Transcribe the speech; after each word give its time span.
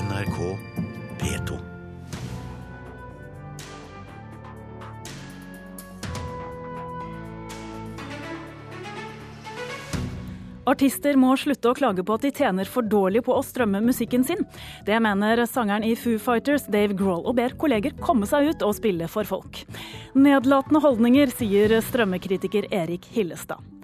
NRK 0.00 0.36
P2. 1.20 1.56
Artister 10.64 11.18
må 11.20 11.34
slutte 11.36 11.68
å 11.68 11.74
klage 11.76 12.04
på 12.06 12.16
at 12.16 12.24
de 12.24 12.30
tjener 12.32 12.68
for 12.70 12.86
dårlig 12.86 13.24
på 13.26 13.34
å 13.34 13.42
strømme 13.44 13.82
musikken 13.84 14.24
sin. 14.24 14.40
Det 14.86 14.96
mener 15.04 15.44
sangeren 15.50 15.84
i 15.84 15.92
Foo 15.98 16.16
Fighters 16.22 16.64
Dave 16.70 16.96
Grohl, 16.96 17.26
og 17.26 17.36
ber 17.36 17.56
kolleger 17.60 17.96
komme 18.00 18.28
seg 18.30 18.54
ut 18.54 18.64
og 18.64 18.78
spille 18.78 19.10
for 19.10 19.28
folk. 19.28 19.64
Nedlatende 20.16 20.80
holdninger, 20.80 21.34
sier 21.36 21.76
strømmekritiker 21.90 22.70
Erik 22.72 23.10
Hillestad. 23.12 23.79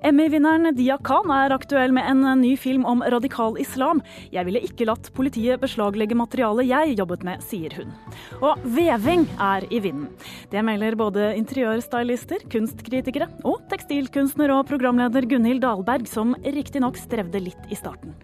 Emmy-vinneren 0.00 0.72
Dia 0.78 0.96
Khan 1.04 1.28
er 1.34 1.52
aktuell 1.52 1.92
med 1.92 2.06
en 2.08 2.40
ny 2.40 2.54
film 2.56 2.86
om 2.88 3.02
radikal 3.12 3.58
islam. 3.60 4.00
Jeg 4.32 4.46
ville 4.48 4.62
ikke 4.64 4.86
latt 4.88 5.10
politiet 5.16 5.60
beslaglegge 5.60 6.16
materialet 6.16 6.70
jeg 6.70 6.96
jobbet 7.02 7.26
med, 7.28 7.44
sier 7.44 7.74
hun. 7.76 7.92
Og 8.40 8.64
veving 8.64 9.26
er 9.36 9.68
i 9.68 9.82
vinden. 9.84 10.08
Det 10.48 10.64
melder 10.64 10.96
både 10.96 11.34
interiørstylister, 11.42 12.48
kunstkritikere 12.48 13.28
og 13.44 13.60
tekstilkunstner 13.68 14.56
og 14.56 14.64
programleder 14.72 15.28
Gunhild 15.28 15.60
Dahlberg, 15.66 16.08
som 16.08 16.32
riktignok 16.48 16.96
strevde 16.96 17.44
litt 17.50 17.68
i 17.68 17.76
starten. 17.76 18.16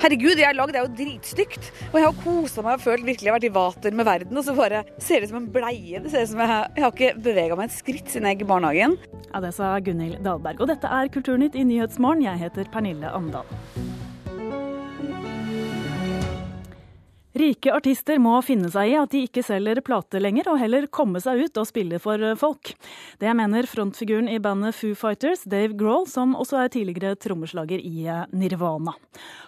Herregud, 0.00 0.32
det 0.32 0.40
jeg 0.40 0.48
har 0.48 0.56
lagd 0.56 0.76
er 0.78 0.86
jo 0.86 0.92
dritstygt. 0.96 1.66
Og 1.90 1.98
jeg 2.00 2.06
har 2.06 2.20
kosa 2.24 2.62
meg 2.64 2.78
og 2.78 2.84
følt 2.86 3.04
virkelig 3.04 3.28
jeg 3.28 3.32
har 3.34 3.36
vært 3.36 3.48
i 3.50 3.52
vater 3.52 3.96
med 3.98 4.08
verden. 4.08 4.38
Og 4.40 4.46
så 4.46 4.54
bare 4.56 4.80
ser 4.96 5.20
det 5.20 5.28
ut 5.28 5.34
som 5.34 5.40
en 5.42 5.50
bleie. 5.52 6.00
Det 6.00 6.12
ser 6.12 6.24
ut 6.24 6.32
som 6.32 6.40
jeg, 6.40 6.70
jeg 6.78 6.86
har 6.86 6.94
ikke 6.94 7.10
bevega 7.26 7.58
meg 7.60 7.68
et 7.68 7.76
skritt 7.76 8.08
siden 8.08 8.30
jeg 8.30 8.38
gikk 8.38 8.46
i 8.46 8.50
barnehagen. 8.54 8.96
Ja, 9.28 9.42
Det 9.44 9.52
sa 9.58 9.74
Gunhild 9.84 10.22
Dahlberg. 10.24 10.64
Og 10.64 10.72
dette 10.72 10.88
er 10.88 11.12
Kulturnytt 11.12 11.58
i 11.58 11.66
Nyhetsmorgen. 11.68 12.24
Jeg 12.24 12.40
heter 12.46 12.72
Pernille 12.72 13.12
Amdal. 13.12 13.44
Rike 17.30 17.70
artister 17.70 18.18
må 18.18 18.32
finne 18.42 18.66
seg 18.72 18.90
i 18.90 18.96
at 18.98 19.12
de 19.12 19.20
ikke 19.28 19.44
selger 19.46 19.78
plater 19.86 20.22
lenger, 20.22 20.48
og 20.50 20.58
heller 20.58 20.88
komme 20.90 21.20
seg 21.22 21.44
ut 21.46 21.60
og 21.62 21.68
spille 21.68 22.00
for 22.02 22.18
folk. 22.40 22.72
Det 23.22 23.34
mener 23.38 23.68
frontfiguren 23.70 24.26
i 24.30 24.40
bandet 24.42 24.74
Foo 24.74 24.96
Fighters, 24.98 25.44
Dave 25.46 25.76
Grohl, 25.78 26.08
som 26.10 26.34
også 26.34 26.64
er 26.64 26.72
tidligere 26.74 27.14
trommeslager 27.14 27.78
i 27.78 28.08
Nirvana. 28.34 28.96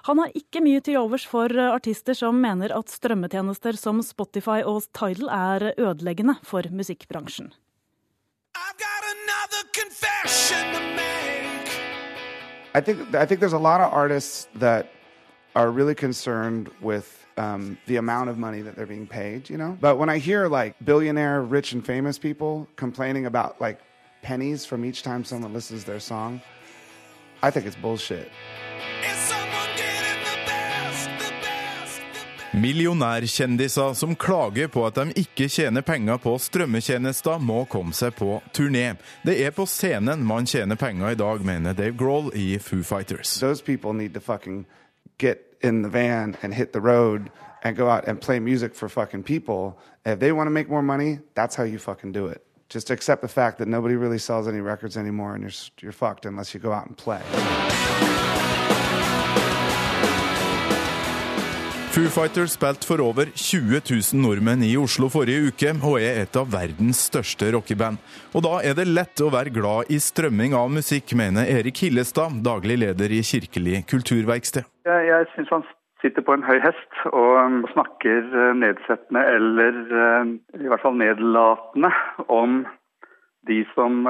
Han 0.07 0.23
har 0.23 0.39
ikke 0.39 0.63
mye 0.63 0.85
til 0.85 1.01
overs 1.03 1.27
for 1.27 1.51
artister 1.73 2.15
som 2.15 2.39
mener 2.39 2.75
at 2.77 2.93
strømmetjenester 2.93 3.75
som 3.79 3.99
Spotify 4.07 4.63
og 4.63 4.87
Tidal 4.95 5.33
er 5.35 5.73
ødeleggende 5.75 6.39
for 6.47 6.63
musikkbransjen. 6.71 7.51
I 12.75 12.81
think 12.81 13.15
I 13.15 13.27
think 13.27 13.41
there's 13.41 13.53
a 13.53 13.59
lot 13.59 13.81
of 13.81 13.93
artists 13.93 14.49
that 14.55 14.87
are 15.55 15.71
really 15.71 15.95
concerned 15.95 16.71
with 16.81 17.27
um, 17.37 17.79
the 17.87 17.97
amount 17.97 18.31
of 18.31 18.39
money 18.39 18.63
that 18.63 18.77
they're 18.77 18.87
being 18.87 19.07
paid, 19.07 19.51
you 19.51 19.57
know. 19.57 19.77
But 19.81 19.97
when 19.99 20.09
I 20.09 20.19
hear 20.19 20.49
like 20.49 20.77
billionaire, 20.85 21.43
rich, 21.43 21.73
and 21.73 21.85
famous 21.85 22.19
people 22.19 22.67
complaining 22.77 23.27
about 23.27 23.61
like 23.61 23.81
pennies 24.23 24.65
from 24.65 24.85
each 24.85 25.03
time 25.03 25.25
someone 25.25 25.53
listens 25.53 25.85
to 25.85 25.91
their 25.91 26.01
song, 26.01 26.41
I 27.43 27.51
think 27.51 27.67
it's 27.67 27.77
bullshit. 27.77 28.31
Millionærkjendiser 32.55 33.95
som 33.95 34.17
klager 34.17 34.69
på 34.69 34.83
at 34.87 34.95
de 34.95 35.13
ikke 35.17 35.47
tjener 35.49 35.81
penger 35.81 36.19
på 36.21 36.35
strømmetjenester, 36.39 37.39
må 37.41 37.65
komme 37.65 37.97
seg 37.97 38.13
på 38.19 38.43
turné. 38.53 38.93
Det 39.25 39.39
er 39.41 39.55
på 39.57 39.65
scenen 39.67 40.21
man 40.29 40.45
tjener 40.47 40.77
penger 40.77 41.15
i 41.15 41.17
dag, 41.17 41.41
mener 41.41 41.73
Dave 41.73 41.97
Grohl 41.97 42.29
i 42.37 42.59
Foo 42.59 42.83
Fighters. 42.83 43.41
Those 43.41 43.65
people 43.65 43.95
need 43.97 44.13
to 44.13 44.21
fucking 44.21 44.67
get 45.19 45.57
in 45.61 45.83
the 45.83 45.89
van 45.89 46.37
and 46.43 46.53
hit 46.53 46.73
the 46.73 46.81
road 46.81 47.31
and 47.63 47.77
go 47.77 47.89
out 47.89 48.07
and 48.09 48.21
play 48.21 48.41
music 48.41 48.75
for 48.75 48.89
fucking 48.89 49.23
people. 49.23 49.79
If 50.05 50.19
they 50.19 50.33
want 50.33 50.47
to 50.47 50.51
make 50.51 50.69
more 50.69 50.83
money, 50.83 51.21
that's 51.35 51.55
how 51.55 51.63
you 51.65 51.79
fucking 51.79 52.13
do 52.13 52.27
it. 52.27 52.45
Just 52.69 52.91
accept 52.91 53.23
the 53.23 53.29
fact 53.29 53.59
that 53.59 53.69
nobody 53.69 53.95
really 53.95 54.19
sells 54.19 54.49
any 54.49 54.61
records 54.61 54.97
anymore 54.97 55.35
and 55.35 55.43
you're, 55.43 55.53
you're 55.81 55.93
fucked 55.93 56.27
unless 56.27 56.55
you 56.55 56.61
go 56.61 56.73
out 56.73 56.87
and 56.87 56.97
play. 56.97 57.21
Foo 61.93 62.09
Fighters 62.09 62.55
spilte 62.57 62.87
for 62.89 63.03
over 63.05 63.29
20 63.37 63.83
000 63.85 64.21
nordmenn 64.25 64.63
i 64.65 64.71
Oslo 64.81 65.11
forrige 65.13 65.51
uke, 65.51 65.75
og 65.85 65.99
er 66.01 66.23
et 66.23 66.39
av 66.41 66.49
verdens 66.49 67.03
største 67.11 67.51
rockeband. 67.53 68.01
Og 68.33 68.41
da 68.47 68.55
er 68.65 68.79
det 68.79 68.87
lett 68.89 69.21
å 69.21 69.29
være 69.35 69.53
glad 69.53 69.93
i 69.93 69.99
strømming 70.01 70.57
av 70.57 70.73
musikk, 70.73 71.13
mener 71.21 71.45
Erik 71.53 71.83
Hillestad, 71.85 72.39
daglig 72.47 72.79
leder 72.81 73.13
i 73.13 73.21
Kirkelig 73.21 73.83
kulturverksted. 73.93 74.65
Jeg, 74.89 75.05
jeg 75.11 75.29
syns 75.35 75.53
han 75.53 75.69
sitter 76.01 76.25
på 76.25 76.33
en 76.33 76.47
høy 76.49 76.57
hest 76.65 77.05
og 77.13 77.69
snakker 77.75 78.33
nedsettende 78.57 79.27
eller 79.37 79.83
i 80.65 80.73
hvert 80.73 80.87
fall 80.87 80.97
nedlatende 80.97 81.93
om 82.33 82.63
de 83.49 83.59
som, 83.75 84.05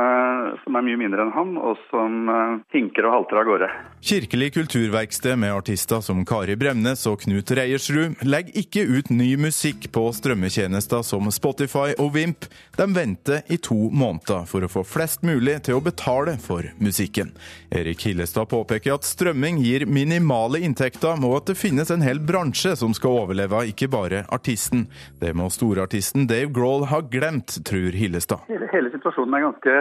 som, 0.64 0.76
er 0.76 0.84
mye 0.84 0.98
mindre 1.00 1.24
enn 1.24 1.32
han, 1.32 1.54
og 1.56 1.80
som 1.88 2.28
hinker 2.74 3.06
og 3.08 3.14
halter 3.16 3.40
av 3.40 3.46
gårde. 3.48 3.68
Kirkelig 4.02 4.50
kulturverksted 4.56 5.38
med 5.38 5.54
artister 5.54 6.02
som 6.04 6.24
Kari 6.28 6.56
Bremnes 6.60 7.06
og 7.08 7.22
Knut 7.22 7.52
Reiersrud 7.56 8.20
legger 8.26 8.58
ikke 8.60 8.84
ut 8.84 9.12
ny 9.14 9.30
musikk 9.40 9.86
på 9.94 10.04
strømmetjenester 10.12 11.04
som 11.06 11.30
Spotify 11.32 11.94
og 11.96 12.12
Vimp. 12.16 12.48
De 12.76 12.88
venter 12.92 13.46
i 13.48 13.56
to 13.62 13.78
måneder 13.88 14.44
for 14.50 14.66
å 14.66 14.70
få 14.72 14.84
flest 14.84 15.24
mulig 15.24 15.60
til 15.68 15.78
å 15.78 15.84
betale 15.84 16.36
for 16.42 16.66
musikken. 16.82 17.32
Erik 17.72 18.04
Hillestad 18.04 18.50
påpeker 18.52 18.96
at 18.96 19.08
strømming 19.08 19.62
gir 19.62 19.86
minimale 19.86 20.60
inntekter, 20.66 21.16
og 21.22 21.38
at 21.38 21.52
det 21.52 21.58
finnes 21.60 21.94
en 21.94 22.04
hel 22.04 22.20
bransje 22.20 22.74
som 22.76 22.92
skal 22.96 23.22
overleve, 23.22 23.64
ikke 23.70 23.88
bare 23.92 24.24
artisten. 24.34 24.88
Det 25.22 25.32
må 25.38 25.48
storartisten 25.52 26.26
Dave 26.28 26.50
Grohl 26.52 26.88
ha 26.90 27.00
glemt, 27.00 27.60
tror 27.64 27.94
Hillestad. 27.96 28.44
Hele, 28.50 28.68
hele 28.74 28.90
situasjonen 28.92 29.21
er 29.26 29.44
ganske, 29.46 29.76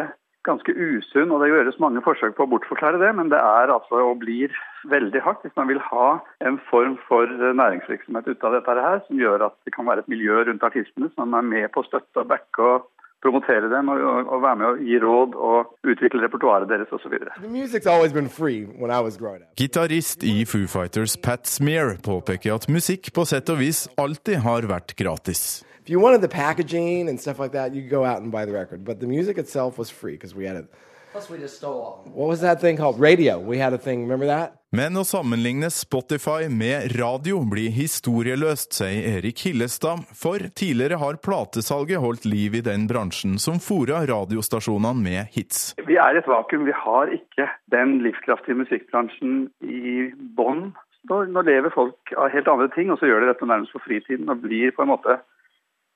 ganske 0.47 0.74
usunn, 0.74 1.31
og 1.31 1.41
det 1.41 1.52
gjøres 1.52 1.79
mange 1.81 2.02
forsøk 2.06 2.35
på 2.38 2.46
å 2.46 2.52
bortforklare 2.53 3.02
det, 3.02 3.12
men 3.18 3.29
det 3.34 3.40
er 3.41 3.74
altså 3.74 4.02
og 4.09 4.22
blir 4.22 4.53
veldig 4.90 5.22
hardt 5.25 5.44
hvis 5.46 5.57
man 5.57 5.69
vil 5.69 5.81
ha 5.91 6.07
en 6.46 6.57
form 6.69 6.97
for 7.07 7.29
næringsvirksomhet 7.29 8.31
ut 8.31 8.47
av 8.47 8.57
dette 8.57 8.78
her, 8.88 9.03
som 9.07 9.22
gjør 9.22 9.47
at 9.50 9.57
det 9.66 9.75
kan 9.75 9.90
være 9.90 10.06
et 10.06 10.12
miljø 10.13 10.41
rundt 10.47 10.66
artistene 10.66 11.12
som 11.16 11.38
er 11.38 11.46
med 11.46 11.69
på 11.74 11.84
å 11.84 11.90
støtte 11.90 12.24
og 12.24 12.31
backe 12.34 12.72
og 12.74 12.90
promotere 13.21 13.69
dem 13.69 13.89
og, 13.93 14.01
og, 14.01 14.29
og, 14.33 14.41
være 14.43 14.59
med 14.59 14.67
å 14.67 14.73
gi 14.81 14.99
råd 15.01 15.35
og 15.37 15.89
utvikle 15.93 16.23
repertoaret 16.25 16.69
deres 16.71 16.91
osv. 16.95 17.17
Gitarist 19.61 20.23
i 20.23 20.35
Foo 20.49 20.69
Fighters 20.75 21.17
Pat 21.17 21.49
Smear 21.49 21.97
påpeker 22.05 22.55
at 22.55 22.69
musikk 22.69 23.11
på 23.15 23.25
sett 23.29 23.49
og 23.53 23.61
vis 23.61 23.85
alltid 24.01 24.41
har 24.45 24.69
vært 24.69 24.95
gratis. 24.97 25.63
If 25.81 25.89
you 25.89 25.99
wanted 25.99 26.21
the 26.21 26.29
packaging 26.29 27.09
and 27.09 27.19
stuff 27.19 27.39
like 27.39 27.53
that, 27.53 27.73
you 27.73 27.81
could 27.81 27.89
go 27.89 28.05
out 28.05 28.21
and 28.21 28.31
buy 28.31 28.45
the 28.45 28.53
record. 28.53 28.85
But 28.85 28.99
the 28.99 29.07
music 29.07 29.37
itself 29.37 29.79
was 29.79 29.89
free 29.89 30.13
because 30.13 30.35
we 30.35 30.45
had 30.45 30.55
it. 30.55 30.65
Plus, 30.65 30.81
we 31.29 31.38
just 31.38 31.57
stole 31.57 31.81
all. 31.81 32.03
What 32.13 32.29
was 32.29 32.41
that 32.41 32.61
thing 32.61 32.77
called? 32.77 32.99
Radio. 32.99 33.39
We 33.39 33.57
had 33.57 33.73
a 33.73 33.77
thing. 33.77 34.01
Remember 34.01 34.25
that? 34.25 34.53
Men 34.72 34.95
å 34.95 35.03
sammenligne 35.03 35.67
Spotify 35.67 36.47
med 36.47 36.94
radio 36.95 37.41
blir 37.44 37.73
historieløst, 37.75 38.72
sier 38.77 39.17
Erik 39.17 39.41
Hillestad, 39.44 40.05
for 40.16 40.39
tidligere 40.55 41.01
har 41.01 41.19
platesalget 41.19 41.99
holdt 41.99 42.23
liv 42.23 42.55
i 42.55 42.63
den 42.63 42.85
bransjen 42.88 43.35
som 43.44 43.59
fora 43.59 43.99
radiostasjonene 44.07 45.03
med 45.03 45.35
hits. 45.35 45.73
Vi 45.83 45.99
er 45.99 46.16
i 46.16 46.22
et 46.22 46.31
vakuum. 46.31 46.63
Vi 46.69 46.77
har 46.85 47.11
ikke 47.11 47.49
den 47.75 47.97
livskraftige 48.05 48.61
musikkbransjen 48.63 49.49
i 49.59 50.07
bånn. 50.39 50.69
Nå, 51.11 51.23
nå 51.35 51.43
lever 51.43 51.75
folk 51.75 52.16
av 52.16 52.31
helt 52.31 52.47
andre 52.47 52.72
ting, 52.72 52.93
og 52.93 53.01
så 53.01 53.11
gjør 53.11 53.25
de 53.25 53.33
dette 53.33 53.51
nærmest 53.51 53.75
for 53.75 53.83
fritiden 53.83 54.31
og 54.31 54.45
blir 54.45 54.72
på 54.78 54.85
en 54.85 54.93
måte 54.93 55.19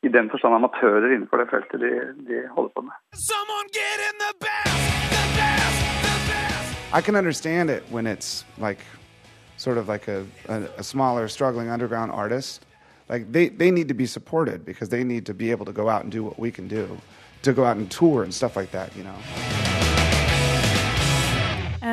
i 0.04 0.12
den 0.12 0.28
forstand 0.30 0.60
amatører 0.60 1.16
innenfor 1.16 1.40
det 1.40 1.52
feltet 1.54 1.80
de, 1.80 1.94
de 2.28 2.44
holder 2.52 2.76
på 2.76 2.90
med. 2.90 4.75
I 6.96 7.02
can 7.02 7.18
understand 7.18 7.70
it 7.70 7.84
when 7.90 8.08
it's 8.08 8.46
like 8.58 8.80
sort 9.58 9.78
of 9.78 9.90
like 9.90 10.08
a, 10.08 10.26
a, 10.48 10.62
a, 10.78 10.84
smaller, 10.84 11.28
struggling 11.28 11.68
underground 11.68 12.10
artist. 12.10 12.66
Like 13.10 13.30
they, 13.34 13.50
they 13.50 13.70
need 13.70 13.90
to 13.90 13.94
be 13.94 14.06
supported 14.06 14.64
because 14.64 14.88
they 14.88 15.04
need 15.04 15.26
to 15.26 15.34
be 15.34 15.52
able 15.52 15.66
to 15.66 15.74
go 15.74 15.90
out 15.90 16.04
and 16.04 16.12
do 16.12 16.24
what 16.24 16.40
we 16.40 16.52
can 16.52 16.70
do, 16.70 16.98
to 17.42 17.52
go 17.52 17.66
out 17.66 17.76
and 17.76 17.92
tour 17.92 18.24
and 18.24 18.34
stuff 18.34 18.56
like 18.56 18.72
that, 18.72 18.96
you 18.96 19.04
know. 19.04 19.65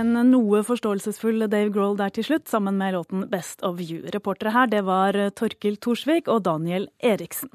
En 0.02 0.16
noe 0.32 0.64
forståelsesfull 0.66 1.44
Dave 1.46 1.70
Grohl 1.70 1.92
der 1.94 2.10
til 2.10 2.24
slutt, 2.26 2.48
sammen 2.50 2.74
med 2.80 2.96
låten 2.96 3.20
Best 3.30 3.60
of 3.62 3.78
You. 3.78 4.00
Reportere 4.10 4.50
her 4.50 4.70
det 4.72 4.80
var 4.88 5.14
Torkil 5.38 5.76
Thorsvik 5.78 6.26
og 6.32 6.40
Daniel 6.48 6.88
Eriksen. 6.98 7.52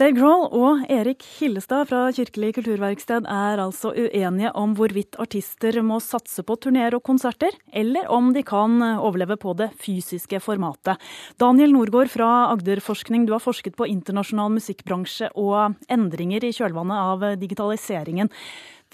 Dave 0.00 0.14
Grohl 0.16 0.46
og 0.56 0.86
Erik 0.88 1.20
Hillestad 1.36 1.90
fra 1.90 2.06
Kirkelig 2.16 2.54
kulturverksted 2.56 3.28
er 3.28 3.60
altså 3.60 3.92
uenige 3.92 4.54
om 4.56 4.72
hvorvidt 4.78 5.18
artister 5.20 5.76
må 5.84 6.00
satse 6.00 6.46
på 6.46 6.56
turneer 6.56 6.96
og 6.96 7.04
konserter, 7.04 7.52
eller 7.68 8.08
om 8.08 8.32
de 8.32 8.40
kan 8.46 8.80
overleve 8.94 9.36
på 9.42 9.52
det 9.58 9.68
fysiske 9.76 10.40
formatet. 10.40 10.96
Daniel 11.36 11.76
Norgård 11.76 12.08
fra 12.14 12.30
Agderforskning, 12.54 13.26
du 13.28 13.34
har 13.36 13.44
forsket 13.44 13.76
på 13.76 13.90
internasjonal 13.92 14.56
musikkbransje 14.56 15.34
og 15.36 15.76
endringer 15.92 16.48
i 16.48 16.54
kjølvannet 16.56 17.10
av 17.12 17.28
digitaliseringen. 17.44 18.32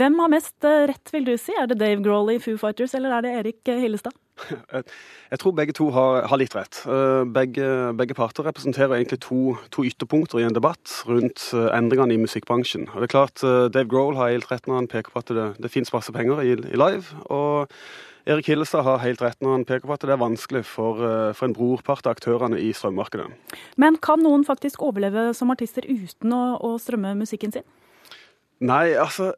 Hvem 0.01 0.17
har 0.23 0.31
mest 0.33 0.65
rett, 0.65 1.11
vil 1.13 1.27
du 1.27 1.35
si? 1.37 1.53
Er 1.61 1.67
det 1.69 1.77
Dave 1.83 2.01
Grohl 2.01 2.31
i 2.33 2.41
Foo 2.41 2.57
Fighters, 2.57 2.95
eller 2.97 3.13
er 3.19 3.25
det 3.27 3.33
Erik 3.37 3.69
Hillestad? 3.69 4.15
Jeg 5.33 5.39
tror 5.43 5.53
begge 5.53 5.75
to 5.77 5.91
har, 5.93 6.23
har 6.31 6.41
litt 6.41 6.55
rett. 6.57 6.79
Eh, 6.89 7.25
begge, 7.29 7.67
begge, 7.99 8.17
parter 8.17 8.47
representerer 8.49 8.97
egentlig 8.97 9.21
to, 9.27 9.57
to, 9.75 9.85
ytterpunkter 9.85 10.41
i 10.41 10.47
en 10.47 10.57
debatt 10.57 11.03
rundt 11.09 11.51
eh, 11.53 11.67
endringene 11.77 12.17
i 12.17 12.23
musikkbransjen. 12.23 12.87
Og 12.95 13.03
det 13.03 13.11
er 13.11 13.13
klart, 13.13 13.43
eh, 13.45 13.67
Dave 13.75 13.91
Grohl 13.91 14.17
har 14.17 14.33
helt 14.33 14.49
rett 14.49 14.71
når 14.71 14.81
han 14.81 14.89
peker 14.89 15.13
på 15.13 15.21
at 15.21 15.35
det, 15.37 15.45
det 15.61 15.73
finnes 15.75 15.93
masse 15.93 16.15
penger 16.17 16.41
i, 16.47 16.55
i 16.57 16.81
live. 16.81 17.21
og 17.29 17.77
Erik 18.31 18.49
Hillestad 18.49 18.85
har 18.85 19.01
helt 19.05 19.21
rett 19.25 19.39
når 19.45 19.55
han 19.59 19.69
peker 19.69 19.89
på 19.89 19.95
at 19.97 20.03
det 20.05 20.13
er 20.13 20.21
vanskelig 20.21 20.61
for, 20.69 21.01
for 21.35 21.49
en 21.49 21.55
brorpart 21.57 22.05
av 22.05 22.13
aktørene 22.19 22.59
i 22.61 22.69
strømmarkedet. 22.77 23.31
Men 23.81 23.97
kan 24.01 24.21
noen 24.23 24.45
faktisk 24.47 24.85
overleve 24.85 25.31
som 25.35 25.51
artister 25.51 25.89
uten 25.89 26.33
å, 26.37 26.43
å 26.61 26.75
strømme 26.79 27.15
musikken 27.19 27.57
sin? 27.57 27.65
Nei, 28.61 28.93
altså 29.01 29.33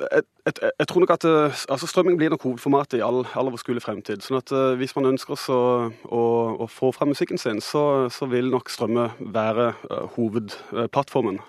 jeg, 0.00 0.22
jeg, 0.44 0.70
jeg, 0.78 0.88
tror 0.88 1.02
nok 1.02 1.12
at 1.14 1.24
eh, 1.24 1.60
altså 1.72 1.86
Strømming 1.86 2.18
blir 2.18 2.32
nok 2.32 2.42
hovedformatet 2.42 2.98
i 2.98 3.04
all, 3.04 3.24
all 3.36 3.50
overskuelig 3.50 3.82
fremtid. 3.84 4.24
sånn 4.24 4.38
at 4.38 4.52
uh, 4.52 4.74
Hvis 4.78 4.94
man 4.96 5.08
ønsker 5.12 5.36
å, 5.52 5.60
å, 6.04 6.22
å, 6.64 6.68
få 6.70 6.92
frem 6.96 7.12
musikken 7.14 7.40
sin, 7.40 7.62
så, 7.64 8.08
så 8.12 8.28
vil 8.30 8.50
nok 8.52 8.70
strømme 8.72 9.08
være 9.20 9.72
uh, 9.90 10.04
hovedplattformen. 10.16 11.40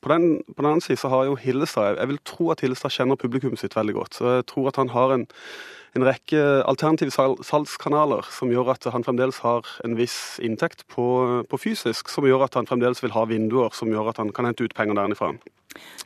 På, 0.00 0.12
den, 0.12 0.40
på 0.46 0.62
den 0.62 0.70
annen 0.70 0.84
side 0.84 1.00
så 1.02 1.10
har 1.12 1.26
jo 1.28 1.36
Hillestad 1.36 1.98
Jeg 1.98 2.08
vil 2.08 2.22
tro 2.24 2.48
at 2.54 2.62
Hillestad 2.64 2.94
kjenner 2.94 3.20
publikummet 3.20 3.60
sitt 3.60 3.76
veldig 3.76 3.98
godt. 3.98 4.16
så 4.20 4.38
Jeg 4.38 4.48
tror 4.52 4.70
at 4.70 4.80
han 4.80 4.94
har 4.94 5.16
en, 5.16 5.26
en 5.98 6.06
rekke 6.06 6.40
alternative 6.70 7.10
salgskanaler 7.46 8.26
som 8.30 8.50
gjør 8.52 8.74
at 8.74 8.86
han 8.94 9.04
fremdeles 9.06 9.40
har 9.44 9.66
en 9.84 9.96
viss 9.98 10.38
inntekt 10.42 10.84
på, 10.92 11.06
på 11.50 11.60
fysisk, 11.60 12.12
som 12.12 12.26
gjør 12.28 12.46
at 12.46 12.58
han 12.58 12.68
fremdeles 12.68 13.02
vil 13.02 13.14
ha 13.16 13.24
vinduer 13.30 13.74
som 13.74 13.90
gjør 13.90 14.12
at 14.12 14.20
han 14.22 14.30
kan 14.34 14.46
hente 14.48 14.66
ut 14.66 14.76
penger 14.76 14.98
derifra. 14.98 15.32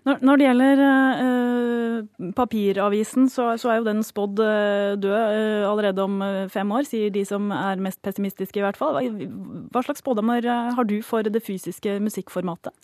Når, 0.05 0.19
når 0.21 0.37
det 0.37 0.47
gjelder 0.47 0.81
eh, 0.87 2.33
papiravisen, 2.37 3.31
så, 3.33 3.55
så, 3.61 3.71
er 3.73 3.79
jo 3.79 3.87
den 3.87 4.03
spådd 4.05 4.43
uh, 4.45 4.97
død 5.01 5.15
eh, 5.17 5.65
allerede 5.65 6.05
om 6.05 6.19
fem 6.53 6.75
år, 6.77 6.85
sier 6.89 7.13
de 7.13 7.23
som 7.29 7.49
er 7.57 7.81
mest 7.81 8.03
pessimistiske 8.05 8.61
i 8.61 8.65
hvert 8.65 8.81
fall. 8.81 8.99
Hva, 8.99 9.31
hva 9.73 9.85
slags 9.87 10.05
spådommer 10.05 10.45
har 10.45 10.89
du 10.89 10.99
for 11.05 11.25
det 11.25 11.45
fysiske 11.45 11.97
musikkformatet? 12.05 12.77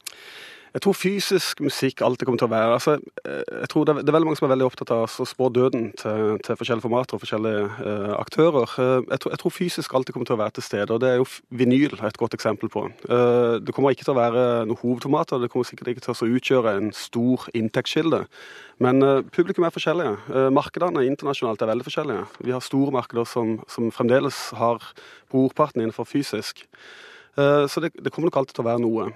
Jeg 0.71 0.85
tror 0.85 0.95
fysisk 0.95 1.61
musikk 1.67 2.03
alltid 2.07 2.29
kommer 2.29 2.39
til 2.39 2.47
å 2.47 2.53
være 2.53 2.75
altså, 2.77 2.93
jeg 3.25 3.69
tror 3.73 3.87
det 3.89 3.95
er, 3.97 4.05
veldig 4.07 4.29
mange 4.29 4.39
som 4.39 4.47
er 4.47 4.53
veldig 4.53 4.69
opptatt 4.69 4.93
av 4.95 5.03
å 5.03 5.27
spå 5.27 5.49
døden 5.51 5.89
til, 5.99 6.37
til, 6.47 6.59
forskjellige 6.61 6.85
formater 6.85 7.17
og 7.17 7.25
forskjellige 7.25 7.65
uh, 7.81 8.13
aktører. 8.21 8.77
Uh, 8.79 9.01
jeg, 9.11 9.19
tror, 9.25 9.35
jeg, 9.35 9.41
tror, 9.43 9.55
fysisk 9.57 9.97
alltid 9.99 10.15
kommer 10.15 10.31
til 10.31 10.37
å 10.37 10.41
være 10.45 10.55
til 10.61 10.67
stede, 10.69 10.95
og 10.95 11.03
det 11.03 11.11
er 11.11 11.19
jo 11.19 11.27
vinyl 11.59 11.99
et 12.07 12.21
godt 12.23 12.39
eksempel 12.39 12.71
på. 12.71 12.85
Uh, 13.11 13.59
det 13.59 13.75
kommer 13.75 13.97
ikke 13.97 14.07
til 14.07 14.15
å 14.15 14.21
være 14.21 14.47
noen 14.71 14.79
hovedformater, 14.85 15.43
det 15.43 15.51
kommer 15.51 15.67
sikkert 15.67 15.91
ikke 15.95 16.07
til 16.07 16.15
å 16.15 16.31
utgjøre 16.39 16.77
en 16.79 16.95
stor 16.95 17.51
inntektskilde. 17.59 18.23
Men 18.81 19.03
publikum 19.35 19.67
er 19.67 19.75
forskjellige. 19.75 20.49
markedene 20.57 21.03
internasjonalt 21.05 21.61
er 21.61 21.69
veldig 21.69 21.85
forskjellige. 21.85 22.23
Vi 22.47 22.55
har 22.55 22.63
store 22.65 22.95
markeder 22.95 23.27
som, 23.29 23.59
som 23.69 23.91
fremdeles 23.93 24.39
har 24.57 24.81
brorparten 25.29 25.83
innenfor 25.83 26.09
fysisk. 26.09 26.63
så 27.37 27.83
det, 27.85 27.91
det 28.01 28.09
kommer 28.09 28.31
nok 28.31 28.39
alltid 28.41 28.57
til 28.57 28.65
å 28.65 28.71
være 28.71 28.81
noe. 28.87 29.11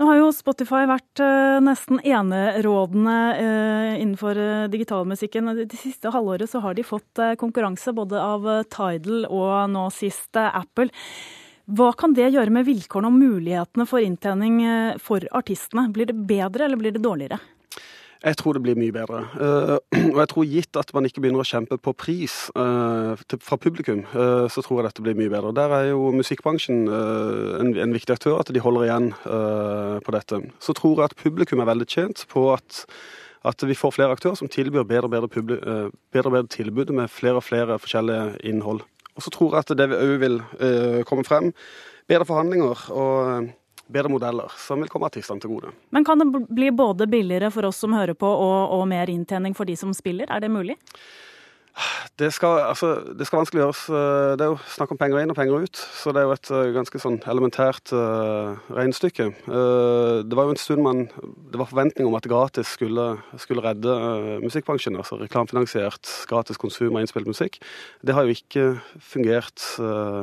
Nå 0.00 0.08
har 0.08 0.18
jo 0.18 0.30
Spotify 0.34 0.84
vært 0.88 1.22
uh, 1.22 1.60
nesten 1.64 2.00
enerådende 2.00 3.16
uh, 3.36 3.92
innenfor 4.00 4.38
uh, 4.40 4.70
digitalmusikken. 4.72 5.52
Det 5.60 5.78
siste 5.80 6.12
halvåret 6.14 6.50
så 6.50 6.62
har 6.64 6.76
de 6.78 6.86
fått 6.86 7.22
konkurranse 7.40 7.94
både 7.96 8.20
av 8.20 8.48
Tidal 8.72 9.26
og 9.28 9.54
nå 9.72 9.86
sist 9.94 10.38
Apple. 10.40 10.88
Hva 11.72 11.92
kan 11.96 12.16
det 12.16 12.32
gjøre 12.34 12.52
med 12.52 12.66
vilkårene 12.66 13.12
og 13.12 13.20
mulighetene 13.20 13.86
for 13.86 14.02
inntjening 14.02 14.58
for 15.00 15.24
artistene? 15.30 15.86
Blir 15.94 16.10
det 16.10 16.18
bedre 16.26 16.66
eller 16.66 16.80
blir 16.80 16.96
det 16.96 17.04
dårligere? 17.04 17.38
Jeg 18.22 18.36
tror 18.38 18.54
det 18.54 18.62
blir 18.62 18.78
mye 18.78 18.94
bedre. 18.94 19.24
Uh, 19.34 19.78
og 20.14 20.20
jeg 20.20 20.30
tror 20.30 20.46
gitt 20.46 20.78
at 20.78 20.92
man 20.94 21.06
ikke 21.08 21.24
begynner 21.24 21.42
å 21.42 21.46
kjempe 21.46 21.78
på 21.82 21.94
pris 21.98 22.36
uh, 22.54 23.18
fra 23.42 23.58
publikum, 23.58 24.04
uh, 24.14 24.46
så 24.52 24.62
tror 24.62 24.78
jeg 24.80 24.90
dette 24.90 25.04
blir 25.04 25.18
mye 25.18 25.32
bedre. 25.32 25.50
Der 25.56 25.74
er 25.74 25.88
jo 25.90 26.12
musikkbransjen 26.14 26.84
en, 26.86 27.94
viktig 27.94 28.14
aktør, 28.14 28.38
at 28.40 28.52
de 28.54 28.62
holder 28.62 28.86
igjen 28.86 29.08
på 29.22 30.14
dette. 30.14 30.38
Så 30.62 30.74
tror 30.76 31.00
jeg 31.00 31.10
at 31.10 31.18
publikum 31.18 31.62
er 31.62 31.68
veldig 31.68 31.86
tjent 31.90 32.24
på 32.30 32.46
at, 32.54 32.84
at 33.48 33.64
vi 33.66 33.76
får 33.78 33.96
flere 33.96 34.14
aktører 34.16 34.38
som 34.38 34.50
tilbyr 34.50 34.86
bedre 34.88 35.10
og 35.10 35.14
bedre, 35.14 35.30
bedre, 35.42 35.90
bedre, 36.14 36.42
tilbud 36.52 36.92
med 36.94 37.10
flere 37.12 37.40
og 37.40 37.46
flere 37.46 37.78
forskjellige 37.82 38.42
innhold. 38.48 38.84
Og 39.16 39.26
så 39.26 39.32
tror 39.34 39.56
jeg 39.56 39.66
at 39.66 39.74
det 39.76 39.88
òg 39.92 40.14
vil 40.22 40.38
komme 41.08 41.26
frem 41.28 41.50
bedre 42.08 42.28
forhandlinger. 42.28 42.86
og 42.90 43.50
bedre 43.86 44.12
modeller 44.12 44.52
som 44.58 44.80
vil 44.82 44.90
komme 44.92 45.08
artistene 45.08 45.42
til 45.42 45.54
gode. 45.54 45.72
Men 45.90 46.04
kan 46.04 46.20
det 46.20 46.46
bli 46.48 46.70
både 46.74 47.06
billigere 47.10 47.50
for 47.54 47.68
oss 47.68 47.80
som 47.82 47.94
hører 47.96 48.14
på, 48.18 48.28
og, 48.28 48.74
og 48.78 48.86
mer 48.88 49.10
inntjening 49.10 49.56
for 49.58 49.68
de 49.68 49.76
som 49.78 49.94
spiller? 49.96 50.30
Er 50.30 50.44
det 50.44 50.52
mulig? 50.52 50.78
Det 52.20 52.28
skal, 52.34 52.58
altså, 52.68 52.88
det 53.16 53.26
skal, 53.26 53.40
vanskelig 53.40 53.62
gjøres. 53.62 53.82
Eh, 53.88 54.32
det 54.36 54.44
er 54.44 54.50
jo 54.52 54.58
snakk 54.74 54.90
om 54.92 54.98
penger 55.00 55.22
inn 55.22 55.32
og 55.32 55.38
penger 55.38 55.64
ut. 55.64 55.80
Så 55.96 56.12
det 56.12 56.20
er 56.20 56.28
jo 56.28 56.34
et 56.36 56.50
eh, 56.52 56.72
ganske 56.74 57.00
sånn 57.00 57.16
elementært 57.32 57.92
uh, 57.96 58.60
regnestykke. 58.76 59.30
Uh, 59.46 60.20
det 60.26 60.36
var 60.36 60.48
jo 60.48 60.54
en 60.54 60.60
stund 60.60 60.84
man 60.84 61.06
Det 61.52 61.60
var 61.60 61.70
forventning 61.70 62.08
om 62.08 62.18
at 62.18 62.28
gratis 62.28 62.74
skulle, 62.76 63.06
skulle 63.40 63.64
redde 63.64 63.88
uh, 63.88 64.36
musikkbransjen. 64.44 64.98
Altså 65.00 65.16
reklamefinansiert 65.22 66.12
gratis 66.28 66.60
konsum 66.60 66.92
av 66.92 67.06
innspilt 67.06 67.30
musikk. 67.30 67.58
Det 68.04 68.16
har 68.16 68.28
jo 68.28 68.36
ikke 68.36 68.68
fungert 69.00 69.64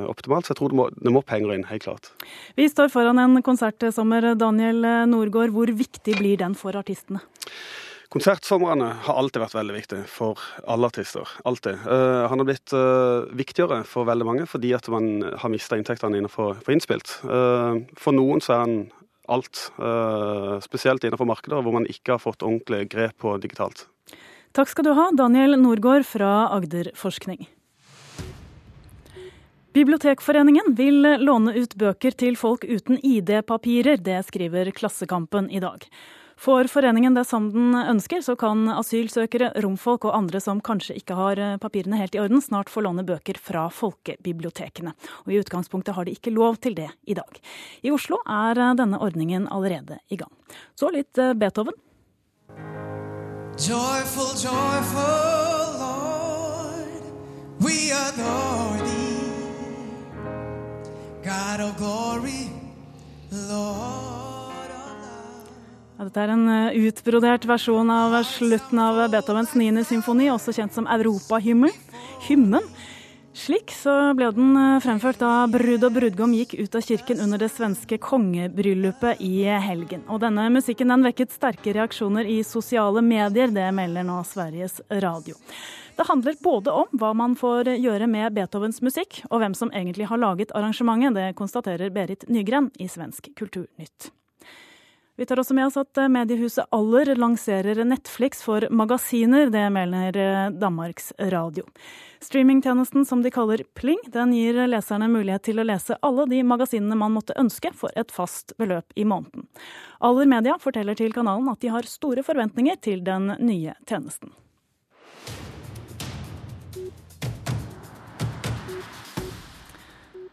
optimalt, 0.09 0.45
så 0.45 0.53
jeg 0.53 0.59
tror 0.59 0.71
det 0.71 0.77
må, 0.77 0.87
det 0.93 1.13
må 1.13 1.21
penger 1.25 1.55
inn, 1.55 1.65
helt 1.69 1.83
klart. 1.83 2.11
Vi 2.57 2.67
står 2.69 2.91
foran 2.93 3.19
en 3.21 3.41
konsertsommer, 3.45 4.33
Daniel 4.39 4.85
Norgård. 5.09 5.53
Hvor 5.55 5.71
viktig 5.73 6.17
blir 6.19 6.39
den 6.41 6.57
for 6.59 6.77
artistene? 6.77 7.23
Konsertsomrene 8.09 8.87
har 9.05 9.17
alltid 9.21 9.43
vært 9.43 9.53
veldig 9.53 9.73
viktig 9.75 9.99
for 10.09 10.39
alle 10.65 10.89
artister. 10.89 11.29
Alltid. 11.45 11.77
Uh, 11.85 12.25
han 12.31 12.41
har 12.41 12.47
blitt 12.47 12.73
uh, 12.73 13.29
viktigere 13.37 13.83
for 13.85 14.07
veldig 14.09 14.25
mange 14.25 14.47
fordi 14.49 14.71
at 14.73 14.89
man 14.89 15.21
har 15.37 15.53
mista 15.53 15.77
inntektene 15.77 16.17
innenfor 16.17 16.57
for 16.63 16.73
innspilt. 16.73 17.19
Uh, 17.21 17.85
for 17.93 18.17
noen 18.17 18.41
så 18.41 18.55
er 18.55 18.63
han 18.65 18.79
alt, 19.29 19.59
spesielt 20.65 21.03
innenfor 21.05 21.27
markeder 21.29 21.61
hvor 21.61 21.75
man 21.75 21.83
ikke 21.85 22.15
har 22.15 22.21
fått 22.23 22.41
ordentlig 22.41 22.87
grep 22.89 23.13
på 23.21 23.35
digitalt. 23.37 23.83
Takk 24.57 24.71
skal 24.71 24.87
du 24.87 24.95
ha, 24.97 25.03
Daniel 25.13 25.53
Norgård 25.61 26.01
fra 26.09 26.47
Agderforskning. 26.55 27.43
Bibliotekforeningen 29.77 30.73
vil 30.79 31.05
låne 31.21 31.53
ut 31.61 31.77
bøker 31.77 32.17
til 32.17 32.41
folk 32.41 32.65
uten 32.65 32.97
ID-papirer. 33.05 34.01
Det 34.01 34.23
skriver 34.31 34.73
Klassekampen 34.73 35.53
i 35.53 35.61
dag. 35.61 35.85
Får 36.39 36.67
foreningen 36.71 37.13
det 37.13 37.25
som 37.25 37.49
den 37.51 37.75
ønsker, 37.75 38.21
så 38.23 38.35
kan 38.39 38.61
asylsøkere, 38.71 39.49
romfolk 39.59 40.05
og 40.07 40.13
andre 40.15 40.39
som 40.39 40.61
kanskje 40.63 40.95
ikke 40.95 41.17
har 41.19 41.39
eh, 41.43 41.57
papirene 41.59 41.97
helt 41.99 42.13
i 42.15 42.21
orden, 42.23 42.39
snart 42.39 42.71
få 42.71 42.79
låne 42.85 43.03
bøker 43.03 43.35
fra 43.43 43.65
folkebibliotekene. 43.75 44.93
Og 45.25 45.33
I 45.33 45.41
utgangspunktet 45.41 45.97
har 45.97 46.07
de 46.07 46.13
ikke 46.15 46.31
lov 46.31 46.55
til 46.63 46.77
det 46.77 46.87
i 47.03 47.17
dag. 47.19 47.41
I 47.83 47.91
Oslo 47.91 48.21
er 48.23 48.55
eh, 48.55 48.71
denne 48.79 49.01
ordningen 49.03 49.49
allerede 49.51 49.99
i 50.07 50.19
gang. 50.21 50.31
Så 50.79 50.93
litt 50.95 51.19
eh, 51.19 51.35
Beethoven. 51.35 51.75
Joyful, 53.59 54.31
joyful 54.39 55.75
Lord, 55.75 57.03
we 57.59 57.91
adore 57.91 58.79
thee. 58.87 59.27
God 61.21 61.59
of 61.67 61.75
glory, 61.75 62.47
Lord. 63.51 64.18
Dette 65.99 66.21
er 66.23 66.31
en 66.31 66.45
eh, 66.47 66.77
utbrodert 66.87 67.43
versjon 67.43 67.89
av 67.91 68.13
slutten 68.23 68.79
av 68.79 69.01
Beethovens 69.11 69.51
9. 69.59 69.81
symfoni, 69.83 70.29
også 70.31 70.53
kjent 70.55 70.71
som 70.71 70.85
Europahymnen. 70.87 72.69
Slik 73.35 73.73
så 73.75 74.13
ble 74.15 74.29
den 74.31 74.53
eh, 74.55 74.77
fremført 74.79 75.19
da 75.19 75.43
brud 75.51 75.83
og 75.83 75.97
brudgom 75.97 76.31
gikk 76.37 76.55
ut 76.55 76.77
av 76.79 76.85
kirken 76.87 77.19
under 77.25 77.41
det 77.41 77.49
svenske 77.51 77.97
kongebryllupet 77.99 79.19
i 79.27 79.43
helgen. 79.59 80.05
Og 80.07 80.21
denne 80.23 80.45
musikken 80.55 80.93
den 80.93 81.03
vekket 81.03 81.35
sterke 81.35 81.73
reaksjoner 81.75 82.29
i 82.31 82.37
sosiale 82.47 83.03
medier, 83.03 83.51
det 83.51 83.67
melder 83.75 84.07
nå 84.07 84.21
Sveriges 84.23 84.79
Radio. 85.03 85.35
Det 85.99 86.05
handler 86.07 86.39
både 86.39 86.77
om 86.79 86.95
hva 86.95 87.09
man 87.11 87.35
får 87.35 87.73
gjøre 87.75 88.07
med 88.07 88.37
Beethovens 88.39 88.79
musikk, 88.79 89.19
og 89.27 89.43
hvem 89.43 89.51
som 89.51 89.75
egentlig 89.75 90.07
har 90.07 90.23
laget 90.23 90.55
arrangementet. 90.55 91.19
Det 91.19 91.35
konstaterer 91.35 91.91
Berit 91.91 92.23
Nygren 92.31 92.71
i 92.79 92.87
Svensk 92.87 93.27
Kulturnytt. 93.35 94.13
Vi 95.19 95.25
tar 95.25 95.39
også 95.41 95.53
med 95.53 95.65
oss 95.67 95.75
at 95.75 95.99
eh, 95.99 96.07
mediehuset 96.07 96.69
Aller 96.71 97.09
lanserer 97.19 97.81
Netflix 97.83 98.39
for 98.39 98.63
magasiner. 98.71 99.49
Det 99.51 99.65
melder 99.75 100.17
eh, 100.17 100.51
Danmarks 100.55 101.11
Radio. 101.19 101.65
Streamingtjenesten 102.23 103.03
som 103.05 103.19
de 103.25 103.31
kaller 103.35 103.65
Pling, 103.75 103.99
den 104.15 104.31
gir 104.31 104.61
leserne 104.71 105.09
mulighet 105.11 105.43
til 105.49 105.59
å 105.59 105.67
lese 105.67 105.99
alle 106.07 106.23
de 106.31 106.39
magasinene 106.47 106.95
man 106.95 107.17
måtte 107.17 107.35
ønske 107.35 107.73
for 107.75 107.91
et 107.99 108.15
fast 108.15 108.55
beløp 108.63 108.95
i 108.95 109.03
måneden. 109.03 109.49
Aller 109.99 110.31
Media 110.37 110.55
forteller 110.63 110.95
til 110.95 111.11
kanalen 111.11 111.51
at 111.51 111.59
de 111.59 111.75
har 111.75 111.91
store 111.97 112.23
forventninger 112.23 112.79
til 112.79 113.03
den 113.03 113.33
nye 113.43 113.75
tjenesten. 113.91 114.31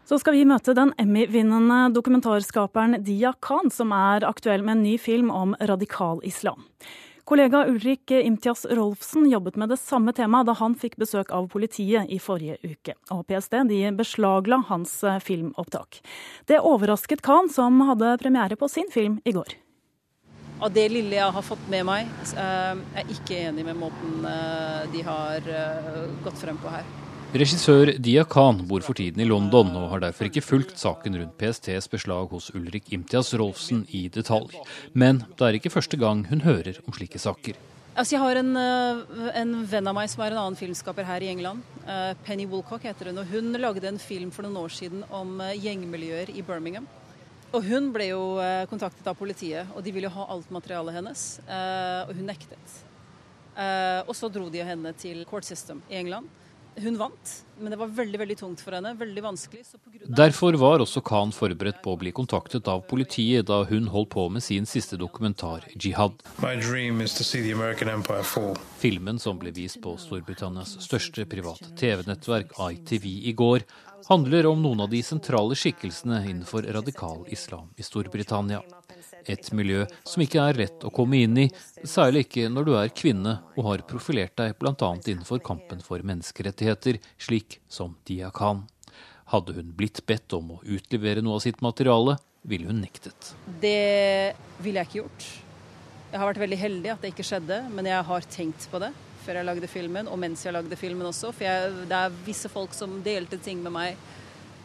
Så 0.07 0.21
skal 0.23 0.37
vi 0.37 0.45
møte 0.47 0.71
den 0.79 0.93
Emmy-vinnende 1.03 1.89
dokumentarskaperen 1.91 3.01
Dia 3.03 3.33
Khan, 3.43 3.73
som 3.75 3.91
er 3.91 4.23
aktuell 4.29 4.63
med 4.63 4.77
en 4.77 4.85
ny 4.85 4.93
film 5.03 5.33
om 5.35 5.57
radikal 5.59 6.21
islam. 6.23 6.63
Kollega 7.27 7.65
Ulrik 7.67 8.13
Imtias 8.15 8.63
Rolfsen 8.71 9.25
jobbet 9.27 9.57
med 9.59 9.73
det 9.75 9.81
samme 9.83 10.13
temaet 10.15 10.47
da 10.47 10.55
han 10.61 10.77
fikk 10.79 10.95
besøk 11.03 11.33
av 11.35 11.49
politiet 11.51 12.07
i 12.07 12.21
forrige 12.23 12.55
uke. 12.63 12.95
Og 13.11 13.25
PST 13.27 13.57
de 13.67 13.81
beslagla 13.99 14.61
hans 14.69 14.93
filmopptak. 15.27 15.99
Det 16.47 16.61
overrasket 16.63 17.25
Khan, 17.27 17.51
som 17.51 17.83
hadde 17.89 18.13
premiere 18.23 18.55
på 18.55 18.69
sin 18.71 18.87
film 18.95 19.19
i 19.27 19.35
går. 19.35 19.57
Av 20.63 20.71
det 20.71 20.87
lille 20.95 21.19
jeg 21.19 21.35
har 21.35 21.45
fått 21.49 21.67
med 21.73 21.83
meg, 21.91 22.15
er 22.39 22.79
jeg 23.01 23.19
ikke 23.19 23.43
enig 23.49 23.67
med 23.67 23.83
måten 23.83 24.23
eh, 24.31 24.87
de 24.95 25.03
har 25.11 25.51
eh, 25.51 26.07
gått 26.23 26.39
frem 26.47 26.63
på 26.63 26.71
her. 26.71 26.87
Regissør 27.37 27.91
Dia 28.01 28.23
Khan 28.25 28.63
bor 28.65 28.81
for 28.81 28.97
tiden 28.97 29.21
i 29.21 29.27
London 29.29 29.75
og 29.77 29.91
har 29.91 30.01
derfor 30.07 30.25
ikke 30.31 30.41
fulgt 30.41 30.79
saken 30.81 31.19
rundt 31.19 31.35
PSTs 31.37 31.91
beslag 31.93 32.31
hos 32.33 32.47
Ulrik 32.57 32.89
Imtias 32.97 33.35
Rolfsen 33.37 33.83
i 33.93 34.07
detalj. 34.09 34.55
Men 34.97 35.19
det 35.37 35.45
er 35.45 35.59
ikke 35.59 35.73
første 35.75 35.99
gang 36.01 36.23
hun 36.31 36.47
hører 36.47 36.79
om 36.87 36.97
slike 36.97 37.21
saker. 37.21 37.59
Altså, 37.93 38.15
jeg 38.15 38.23
har 38.23 38.41
en, 38.41 38.57
eh, 38.57 39.29
en, 39.43 39.53
venn 39.69 39.91
av 39.91 39.97
meg 39.99 40.09
som 40.09 40.23
er 40.25 40.33
en 40.33 40.41
annen 40.47 40.57
filmskaper 40.57 41.05
her 41.05 41.27
i 41.27 41.29
England. 41.35 41.61
Eh, 41.85 42.15
Penny 42.25 42.47
Woolcock 42.47 42.89
heter 42.89 43.11
hun. 43.11 43.19
og 43.19 43.27
Hun 43.27 43.53
lagde 43.53 43.85
en 43.89 43.99
film 43.99 44.31
for 44.31 44.43
noen 44.47 44.57
år 44.57 44.73
siden 44.73 45.05
om 45.11 45.41
eh, 45.41 45.59
gjengmiljøer 45.61 46.33
i 46.33 46.41
Birmingham. 46.41 46.89
Og 47.53 47.65
Hun 47.65 47.93
ble 47.93 48.09
jo 48.15 48.41
kontaktet 48.69 49.07
av 49.07 49.17
politiet, 49.17 49.69
og 49.77 49.85
de 49.85 49.93
ville 49.93 50.09
ha 50.09 50.27
alt 50.29 50.51
materialet 50.51 50.93
hennes. 50.93 51.23
Og 52.09 52.11
hun 52.13 52.27
nektet. 52.27 52.75
Og 54.05 54.13
så 54.19 54.29
dro 54.29 54.51
de 54.51 54.61
henne 54.67 54.93
til 54.99 55.25
court 55.25 55.47
system 55.47 55.81
i 55.89 55.97
England. 55.97 56.29
Hun 56.77 56.99
vant, 57.01 57.31
men 57.59 57.73
det 57.73 57.79
var 57.81 57.89
veldig 57.89 58.19
veldig 58.21 58.35
tungt 58.37 58.61
for 58.61 58.77
henne. 58.77 58.91
veldig 58.99 59.23
vanskelig. 59.25 59.63
Derfor 60.07 60.59
var 60.61 60.83
også 60.85 61.01
Khan 61.01 61.33
forberedt 61.33 61.79
på 61.83 61.95
å 61.95 61.99
bli 62.01 62.13
kontaktet 62.13 62.69
av 62.69 62.83
politiet 62.91 63.47
da 63.49 63.63
hun 63.65 63.89
holdt 63.89 64.11
på 64.13 64.27
med 64.29 64.45
sin 64.45 64.67
siste 64.67 64.99
dokumentar, 65.01 65.65
'Jihad'. 65.73 66.21
Filmen 68.79 69.19
som 69.19 69.39
ble 69.39 69.51
vist 69.51 69.81
på 69.81 69.97
Storbritannias 69.97 70.77
største 70.85 71.25
private 71.25 71.73
TV-nettverk, 71.81 72.53
ITV, 72.61 73.07
i 73.25 73.33
går, 73.33 73.65
handler 74.09 74.47
om 74.47 74.61
noen 74.63 74.81
av 74.81 74.91
de 74.91 75.03
sentrale 75.03 75.57
skikkelsene 75.57 76.27
innenfor 76.29 76.63
radikal 76.63 77.25
islam 77.33 77.73
i 77.77 77.83
Storbritannia. 77.83 78.61
Et 79.27 79.49
miljø 79.59 79.85
som 80.07 80.23
ikke 80.23 80.43
er 80.43 80.59
rett 80.61 80.87
å 80.87 80.93
komme 80.95 81.19
inn 81.25 81.39
i, 81.43 81.47
særlig 81.83 82.27
ikke 82.27 82.47
når 82.53 82.69
du 82.69 82.73
er 82.79 82.93
kvinne 82.95 83.39
og 83.57 83.69
har 83.71 83.85
profilert 83.91 84.37
deg 84.39 84.55
bl.a. 84.61 84.91
innenfor 84.95 85.43
kampen 85.47 85.83
for 85.85 86.03
menneskerettigheter, 86.07 87.01
slik 87.19 87.61
som 87.69 87.97
Dia 88.07 88.31
Khan. 88.35 88.65
Hadde 89.33 89.57
hun 89.57 89.73
blitt 89.75 90.05
bedt 90.07 90.37
om 90.37 90.55
å 90.55 90.61
utlevere 90.63 91.25
noe 91.25 91.41
av 91.41 91.43
sitt 91.47 91.59
materiale, 91.65 92.15
ville 92.47 92.71
hun 92.71 92.79
nektet. 92.85 93.33
Det 93.61 94.37
ville 94.63 94.79
jeg 94.79 94.91
ikke 94.91 95.01
gjort. 95.01 95.27
Jeg 96.13 96.23
har 96.23 96.31
vært 96.31 96.45
veldig 96.45 96.61
heldig 96.61 96.93
at 96.93 97.03
det 97.03 97.11
ikke 97.11 97.27
skjedde, 97.27 97.59
men 97.75 97.91
jeg 97.91 98.07
har 98.07 98.31
tenkt 98.31 98.69
på 98.71 98.81
det 98.83 98.93
før 99.27 99.41
jeg 99.41 99.49
lagde 99.49 99.71
filmen, 99.71 100.07
og 100.07 100.21
mens 100.23 100.45
jeg 100.47 100.55
lagde 100.55 100.79
filmen 100.79 101.09
også. 101.09 101.33
For 101.35 101.49
jeg, 101.49 101.75
det 101.91 101.99
er 101.99 102.21
visse 102.27 102.51
folk 102.53 102.77
som 102.77 103.01
delte 103.03 103.41
ting 103.43 103.59
med 103.65 103.75
meg 103.75 103.99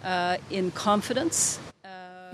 uh, 0.05 0.37
in 0.53 0.69
confidence. 0.77 1.70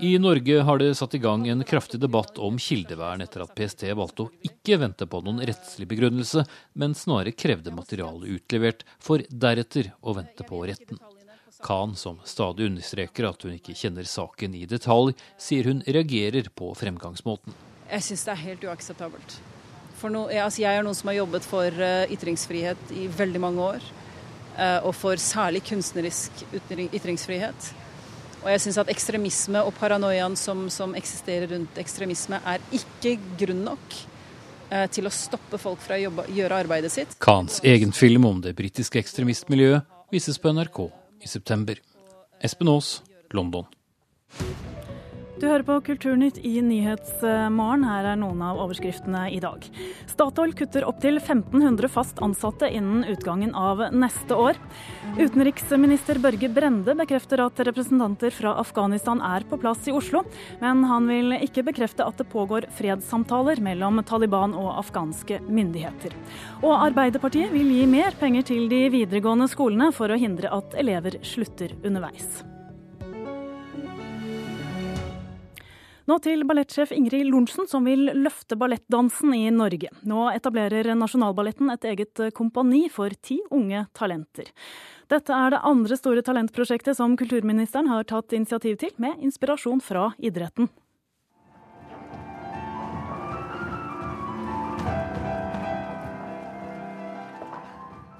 I 0.00 0.18
Norge 0.18 0.60
har 0.62 0.78
det 0.78 0.94
satt 0.94 1.14
i 1.14 1.18
gang 1.18 1.48
en 1.48 1.64
kraftig 1.64 1.98
debatt 2.00 2.36
om 2.38 2.58
kildevern 2.58 3.22
etter 3.24 3.42
at 3.42 3.54
PST 3.58 3.82
valgte 3.98 4.28
å 4.28 4.30
ikke 4.46 4.76
vente 4.78 5.08
på 5.10 5.18
noen 5.26 5.40
rettslig 5.42 5.88
begrunnelse, 5.90 6.44
men 6.78 6.94
snarere 6.94 7.34
krevde 7.34 7.74
materialet 7.74 8.30
utlevert, 8.36 8.84
for 9.02 9.24
deretter 9.28 9.90
å 9.98 10.14
vente 10.14 10.46
på 10.46 10.60
retten. 10.70 11.00
Khan, 11.66 11.96
som 11.98 12.20
stadig 12.22 12.68
understreker 12.70 13.26
at 13.26 13.42
hun 13.42 13.56
ikke 13.56 13.74
kjenner 13.74 14.06
saken 14.06 14.54
i 14.54 14.68
detalj, 14.70 15.16
sier 15.34 15.66
hun 15.66 15.82
reagerer 15.82 16.46
på 16.54 16.70
fremgangsmåten. 16.78 17.58
Jeg 17.90 18.06
syns 18.06 18.24
det 18.28 18.34
er 18.36 18.42
helt 18.44 18.68
uakseptabelt. 18.70 19.36
No, 20.14 20.28
altså 20.30 20.62
jeg 20.62 20.78
er 20.78 20.86
noen 20.86 20.94
som 20.94 21.10
har 21.10 21.18
jobbet 21.18 21.42
for 21.42 21.82
uh, 21.82 22.06
ytringsfrihet 22.14 22.94
i 22.94 23.08
veldig 23.10 23.42
mange 23.42 23.66
år. 23.74 23.90
Uh, 24.54 24.78
og 24.86 24.94
for 24.94 25.18
særlig 25.18 25.64
kunstnerisk 25.66 26.46
ytringsfrihet. 26.54 27.72
Og 28.44 28.50
jeg 28.52 28.62
syns 28.62 28.78
at 28.80 28.90
ekstremisme 28.92 29.62
og 29.66 29.72
paranoiaen 29.78 30.36
som, 30.38 30.68
som, 30.70 30.94
eksisterer 30.98 31.50
rundt 31.50 31.78
ekstremisme, 31.80 32.38
er 32.46 32.62
ikke 32.74 33.16
grunn 33.40 33.64
nok 33.66 33.96
eh, 34.70 34.86
til 34.94 35.08
å 35.08 35.14
stoppe 35.14 35.58
folk 35.60 35.82
fra 35.82 35.98
å 35.98 36.04
jobbe, 36.06 36.28
gjøre 36.36 36.60
arbeidet 36.64 36.92
sitt. 36.94 37.16
Khans 37.24 37.58
egen 37.66 37.94
film 37.96 38.28
om 38.30 38.42
det 38.44 38.54
britiske 38.58 39.00
ekstremistmiljøet 39.02 40.14
vises 40.14 40.38
på 40.38 40.54
NRK 40.54 40.84
i 41.24 41.30
september. 41.30 41.82
Espen 42.44 42.70
Aas, 42.70 43.00
London. 43.34 43.66
Du 45.38 45.44
hører 45.46 45.62
på 45.62 45.76
Kulturnytt 45.86 46.40
i 46.42 46.56
Nyhetsmorgen. 46.66 47.84
Her 47.86 48.08
er 48.10 48.16
noen 48.18 48.40
av 48.42 48.58
overskriftene 48.58 49.28
i 49.30 49.36
dag. 49.38 49.62
Statoil 50.10 50.50
kutter 50.58 50.82
opptil 50.88 51.20
1500 51.20 51.86
fast 51.94 52.18
ansatte 52.26 52.66
innen 52.74 53.04
utgangen 53.06 53.52
av 53.54 53.84
neste 53.94 54.34
år. 54.34 54.58
Utenriksminister 55.14 56.18
Børge 56.18 56.50
Brende 56.50 56.96
bekrefter 56.98 57.44
at 57.46 57.62
representanter 57.70 58.34
fra 58.34 58.56
Afghanistan 58.58 59.22
er 59.22 59.46
på 59.46 59.60
plass 59.62 59.86
i 59.86 59.94
Oslo, 59.94 60.24
men 60.58 60.82
han 60.90 61.06
vil 61.06 61.38
ikke 61.38 61.68
bekrefte 61.70 62.02
at 62.02 62.18
det 62.18 62.26
pågår 62.34 62.66
fredssamtaler 62.74 63.62
mellom 63.62 64.02
Taliban 64.10 64.58
og 64.58 64.74
afghanske 64.82 65.38
myndigheter. 65.46 66.18
Og 66.64 66.74
Arbeiderpartiet 66.80 67.54
vil 67.54 67.76
gi 67.78 67.86
mer 67.86 68.18
penger 68.18 68.50
til 68.50 68.66
de 68.74 68.88
videregående 68.90 69.46
skolene 69.54 69.92
for 69.94 70.10
å 70.10 70.18
hindre 70.18 70.50
at 70.50 70.74
elever 70.82 71.22
slutter 71.22 71.78
underveis. 71.84 72.42
Nå 76.08 76.16
til 76.24 76.40
ballettsjef 76.48 76.94
Ingrid 76.96 77.26
Lorentzen, 77.28 77.66
som 77.68 77.84
vil 77.84 78.06
løfte 78.16 78.56
ballettdansen 78.56 79.34
i 79.36 79.50
Norge. 79.52 79.90
Nå 80.08 80.30
etablerer 80.32 80.88
Nasjonalballetten 80.96 81.68
et 81.74 81.84
eget 81.90 82.22
kompani 82.32 82.86
for 82.88 83.12
ti 83.20 83.36
unge 83.52 83.82
talenter. 83.92 84.48
Dette 85.12 85.36
er 85.36 85.52
det 85.52 85.60
andre 85.68 85.98
store 86.00 86.24
talentprosjektet 86.24 86.96
som 86.96 87.12
kulturministeren 87.20 87.92
har 87.92 88.08
tatt 88.08 88.32
initiativ 88.32 88.80
til, 88.80 88.94
med 88.96 89.20
inspirasjon 89.20 89.84
fra 89.84 90.14
idretten. 90.16 90.70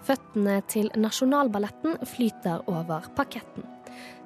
Føttene 0.08 0.62
til 0.72 0.86
Nasjonalballetten 0.96 1.98
flyter 2.08 2.62
over 2.72 3.10
parketten. 3.16 3.66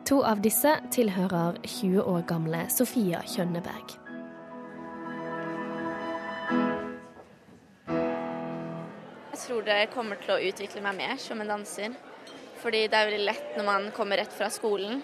To 0.07 0.21
av 0.23 0.39
disse 0.45 0.77
tilhører 0.95 1.59
20 1.65 2.05
år 2.07 2.23
gamle 2.29 2.61
Sofia 2.71 3.25
Kjønneberg. 3.27 3.97
Jeg 9.33 9.41
tror 9.43 9.67
det 9.67 9.81
kommer 9.91 10.23
til 10.23 10.37
å 10.37 10.39
utvikle 10.53 10.85
meg 10.87 11.01
mer 11.03 11.19
som 11.19 11.43
en 11.43 11.51
danser. 11.51 11.99
Fordi 12.63 12.87
det 12.87 12.95
er 12.95 13.11
veldig 13.11 13.27
lett 13.27 13.59
når 13.59 13.71
man 13.73 13.91
kommer 13.99 14.23
rett 14.23 14.39
fra 14.39 14.53
skolen, 14.55 15.03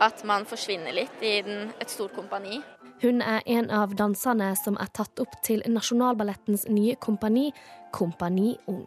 at 0.00 0.24
man 0.24 0.48
forsvinner 0.48 0.96
litt 0.96 1.20
i 1.20 1.36
den, 1.44 1.68
et 1.84 1.92
stort 1.92 2.16
kompani. 2.16 2.62
Hun 3.04 3.20
er 3.20 3.44
en 3.44 3.68
av 3.68 3.92
danserne 3.92 4.54
som 4.56 4.80
er 4.80 4.88
tatt 4.96 5.20
opp 5.20 5.36
til 5.44 5.60
Nasjonalballettens 5.68 6.64
nye 6.72 6.96
kompani, 6.96 7.50
Kompani 7.92 8.54
Ung. 8.72 8.86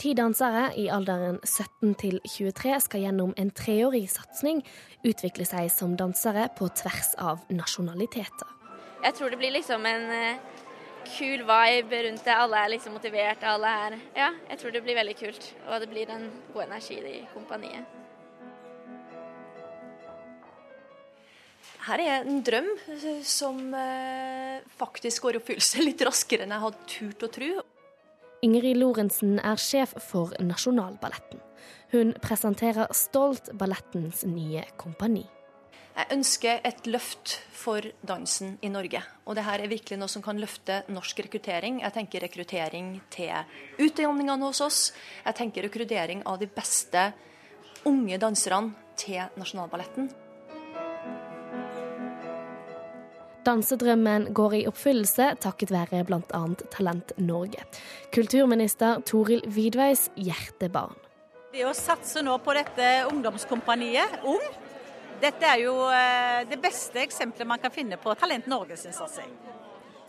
Ti 0.00 0.14
dansere 0.16 0.70
i 0.80 0.86
alderen 0.88 1.36
17 1.44 1.90
til 2.00 2.14
23 2.24 2.78
skal 2.86 3.02
gjennom 3.02 3.34
en 3.36 3.50
treårig 3.52 4.06
satsing 4.08 4.62
utvikle 5.04 5.44
seg 5.44 5.66
som 5.74 5.92
dansere 5.92 6.46
på 6.56 6.70
tvers 6.72 7.10
av 7.20 7.42
nasjonaliteter. 7.52 8.54
Jeg 9.04 9.16
tror 9.18 9.28
det 9.28 9.38
blir 9.42 9.52
liksom 9.52 9.84
en 9.84 10.06
uh, 10.08 10.62
kul 11.18 11.44
vibe 11.44 12.00
rundt 12.06 12.24
det. 12.24 12.32
Alle 12.32 12.62
er 12.64 12.72
liksom 12.72 12.96
motiverte. 12.96 13.44
Alle 13.44 13.72
er 13.82 13.96
Ja, 14.16 14.30
jeg 14.48 14.62
tror 14.62 14.72
det 14.72 14.82
blir 14.86 14.96
veldig 14.96 15.16
kult. 15.18 15.48
Og 15.68 15.84
det 15.84 15.88
blir 15.90 16.12
en 16.14 16.24
god 16.54 16.64
energi 16.64 16.96
i 16.96 17.18
kompaniet. 17.34 17.84
Her 21.90 22.04
er 22.06 22.24
en 22.24 22.40
drøm 22.44 22.72
som 23.20 23.60
uh, 23.76 24.64
faktisk 24.80 25.28
går 25.28 25.36
i 25.36 25.42
oppfyllelse 25.42 25.84
litt 25.84 26.06
raskere 26.08 26.48
enn 26.48 26.56
jeg 26.56 26.64
hadde 26.64 26.88
turt 26.94 27.28
å 27.28 27.30
tro. 27.36 27.52
Ingrid 28.40 28.78
Lorentzen 28.80 29.34
er 29.44 29.58
sjef 29.60 29.90
for 30.00 30.32
Nasjonalballetten. 30.40 31.42
Hun 31.92 32.14
presenterer 32.24 32.88
stolt 32.96 33.50
ballettens 33.52 34.22
nye 34.24 34.62
kompani. 34.80 35.26
Jeg 35.90 36.08
ønsker 36.14 36.62
et 36.64 36.86
løft 36.88 37.34
for 37.52 37.84
dansen 38.06 38.54
i 38.64 38.70
Norge. 38.72 39.02
Og 39.28 39.36
dette 39.36 39.58
er 39.58 39.68
virkelig 39.68 39.98
noe 40.00 40.08
som 40.08 40.24
kan 40.24 40.40
løfte 40.40 40.78
norsk 40.88 41.20
rekruttering. 41.26 41.82
Jeg 41.84 41.96
tenker 41.98 42.24
rekruttering 42.24 42.94
til 43.12 43.84
utdanningene 43.84 44.48
hos 44.48 44.64
oss. 44.64 44.80
Jeg 45.26 45.36
tenker 45.36 45.68
rekruttering 45.68 46.24
av 46.24 46.40
de 46.40 46.48
beste 46.48 47.10
unge 47.84 48.16
danserne 48.22 48.72
til 48.96 49.20
Nasjonalballetten. 49.36 50.08
Dansedrømmen 53.50 54.28
går 54.36 54.52
i 54.60 54.66
oppfyllelse 54.70 55.32
takket 55.42 55.72
være 55.74 56.04
bl.a. 56.06 56.42
Talent 56.70 57.10
Norge. 57.18 57.64
Kulturminister 58.14 59.00
Toril 59.08 59.42
Vidveis 59.50 60.06
hjertebarn. 60.14 60.94
Det 61.50 61.64
å 61.66 61.72
satse 61.74 62.22
nå 62.22 62.36
på 62.44 62.54
dette 62.54 62.90
ungdomskompaniet, 63.10 64.20
Ung, 64.22 64.44
dette 65.20 65.48
er 65.50 65.64
jo 65.64 65.74
eh, 65.90 66.46
det 66.46 66.60
beste 66.62 67.02
eksempelet 67.02 67.50
man 67.50 67.58
kan 67.58 67.74
finne 67.74 67.98
på 67.98 68.14
Talent 68.20 68.46
Norge 68.46 68.78
Norges 68.78 68.86
satsing. 68.94 69.34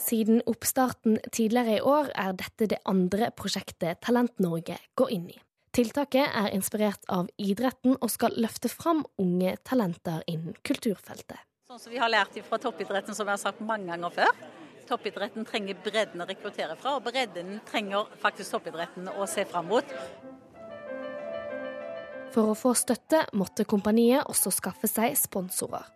Siden 0.01 0.41
oppstarten 0.49 1.17
tidligere 1.33 1.79
i 1.79 1.81
år 1.81 2.13
er 2.13 2.37
dette 2.37 2.69
det 2.69 2.81
andre 2.85 3.31
prosjektet 3.33 4.03
Talent 4.05 4.37
Norge 4.41 4.77
går 4.97 5.17
inn 5.17 5.29
i. 5.33 5.37
Tiltaket 5.73 6.29
er 6.29 6.53
inspirert 6.53 7.09
av 7.09 7.29
idretten 7.41 7.97
og 7.97 8.11
skal 8.13 8.37
løfte 8.37 8.69
fram 8.69 9.01
unge 9.21 9.55
talenter 9.65 10.21
innen 10.29 10.53
kulturfeltet. 10.67 11.41
Sånn 11.71 11.79
som 11.79 11.93
vi 11.93 11.99
har 12.01 12.09
lært 12.11 12.33
fra 12.43 12.57
toppidretten, 12.59 13.15
som 13.15 13.29
jeg 13.29 13.31
har 13.31 13.39
sagt 13.39 13.61
mange 13.63 13.87
ganger 13.87 14.11
før. 14.11 14.39
Toppidretten 14.89 15.45
trenger 15.47 15.77
bredden 15.79 16.19
å 16.19 16.25
rekruttere 16.27 16.75
fra, 16.75 16.97
og 16.97 17.05
bredden 17.05 17.61
trenger 17.69 18.09
faktisk 18.19 18.57
toppidretten 18.57 19.07
å 19.07 19.23
se 19.23 19.45
fram 19.47 19.69
mot. 19.71 19.93
For 22.35 22.51
å 22.51 22.57
få 22.59 22.73
støtte 22.75 23.21
måtte 23.39 23.63
kompaniet 23.63 24.27
også 24.27 24.51
skaffe 24.51 24.89
seg 24.91 25.15
sponsorer. 25.15 25.87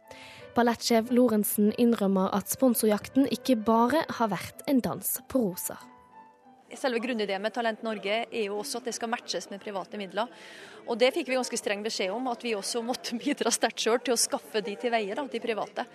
Ballettsjef 0.56 1.12
Lorentzen 1.12 1.74
innrømmer 1.76 2.32
at 2.40 2.56
sponsorjakten 2.56 3.28
ikke 3.36 3.60
bare 3.68 4.06
har 4.16 4.32
vært 4.32 4.64
en 4.72 4.80
dans 4.80 5.12
på 5.28 5.44
roser. 5.44 5.84
Selve 6.80 7.02
grunnideen 7.04 7.42
med 7.44 7.54
Talent 7.56 7.84
Norge 7.86 8.22
er 8.26 8.48
jo 8.48 8.60
også 8.62 8.82
at 8.82 8.90
det 8.90 8.96
skal 8.98 9.12
matches 9.12 9.50
med 9.52 9.64
private 9.64 10.00
midler. 10.00 10.32
Og 10.86 10.98
Det 11.02 11.12
fikk 11.16 11.32
vi 11.32 11.38
ganske 11.38 11.60
streng 11.60 11.82
beskjed 11.86 12.14
om, 12.14 12.28
at 12.30 12.44
vi 12.46 12.56
også 12.58 12.84
måtte 12.86 13.18
bidra 13.22 13.52
sterkt 13.54 13.86
sjøl 13.86 14.02
til 14.04 14.16
å 14.16 14.20
skaffe 14.20 14.62
de 14.66 14.76
til 14.80 14.94
veie, 14.94 15.16
da, 15.18 15.26
de 15.26 15.42
private. 15.44 15.88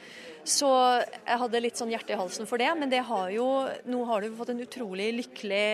Så 0.45 0.71
jeg 1.05 1.41
hadde 1.45 1.63
litt 1.63 1.79
sånn 1.79 1.93
hjerte 1.93 2.17
i 2.17 2.21
halsen 2.21 2.49
for 2.51 2.63
det, 2.63 2.71
men 2.79 2.91
det 2.93 3.05
har 3.07 3.31
jo, 3.35 3.47
nå 3.87 4.03
har 4.11 4.25
det 4.25 4.35
fått 4.39 4.55
en 4.55 4.65
utrolig 4.65 5.11
lykkelig 5.21 5.69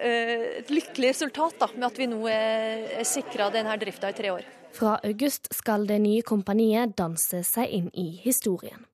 eh, 0.00 0.46
et 0.60 0.70
lykkelig 0.70 1.12
resultat 1.12 1.58
da, 1.60 1.68
med 1.74 1.90
at 1.90 2.00
vi 2.00 2.08
nå 2.10 2.22
er 2.30 3.04
sikra 3.08 3.50
denne 3.52 3.76
drifta 3.80 4.12
i 4.12 4.16
tre 4.16 4.32
år. 4.38 4.48
Fra 4.72 5.00
august 5.02 5.50
skal 5.54 5.86
det 5.88 5.98
nye 6.02 6.22
kompaniet 6.22 6.94
danse 6.98 7.42
seg 7.46 7.72
inn 7.74 7.90
i 7.98 8.12
historien. 8.22 8.86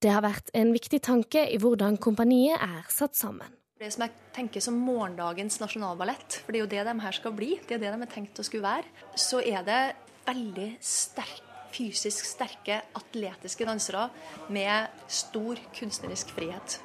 Det 0.00 0.12
har 0.14 0.24
vært 0.24 0.48
en 0.56 0.72
viktig 0.72 1.02
tanke 1.04 1.44
i 1.52 1.58
hvordan 1.60 1.98
kompaniet 2.00 2.56
er 2.56 2.86
satt 2.88 3.18
sammen. 3.18 3.52
Det 3.80 3.88
som 3.94 4.02
jeg 4.04 4.12
tenker 4.36 4.60
som 4.60 4.74
morgendagens 4.76 5.54
nasjonalballett, 5.56 6.34
for 6.44 6.52
det 6.52 6.58
er 6.58 6.62
jo 6.66 6.68
det 6.68 6.82
de 6.84 7.00
her 7.00 7.16
skal 7.16 7.32
bli, 7.32 7.54
det 7.64 7.78
er 7.78 7.80
det 7.80 7.92
de 7.94 8.04
er 8.04 8.10
tenkt 8.12 8.36
å 8.36 8.44
skulle 8.44 8.66
være, 8.66 8.90
så 9.16 9.38
er 9.40 9.64
det 9.64 9.78
veldig 10.26 10.66
sterk, 10.84 11.40
fysisk 11.72 12.28
sterke, 12.28 12.76
atletiske 13.00 13.64
dansere 13.64 14.10
med 14.52 15.00
stor 15.08 15.62
kunstnerisk 15.78 16.34
frihet. 16.36 16.76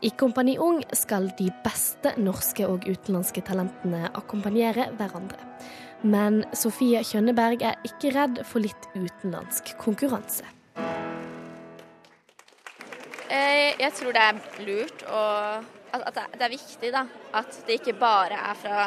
I 0.00 0.14
Kompani 0.16 0.56
Ung 0.56 0.80
skal 0.96 1.28
de 1.36 1.50
beste 1.60 2.14
norske 2.16 2.64
og 2.72 2.88
utenlandske 2.88 3.44
talentene 3.44 4.08
akkompagnere 4.16 4.88
hverandre. 4.96 5.44
Men 6.08 6.40
Sofie 6.56 7.04
Kjønneberg 7.04 7.68
er 7.68 7.76
ikke 7.84 8.16
redd 8.16 8.46
for 8.48 8.64
litt 8.64 8.90
utenlandsk 8.96 9.76
konkurranse. 9.76 10.48
Eh, 13.28 13.76
jeg 13.76 13.92
tror 14.00 14.16
det 14.16 14.28
er 14.32 14.44
lurt 14.64 15.10
og 15.12 15.72
at 15.94 16.20
det 16.34 16.46
er 16.46 16.52
viktig 16.52 16.90
da, 16.94 17.04
at 17.38 17.58
det 17.66 17.78
ikke 17.80 17.96
bare 17.98 18.38
er 18.50 18.58
fra 18.58 18.86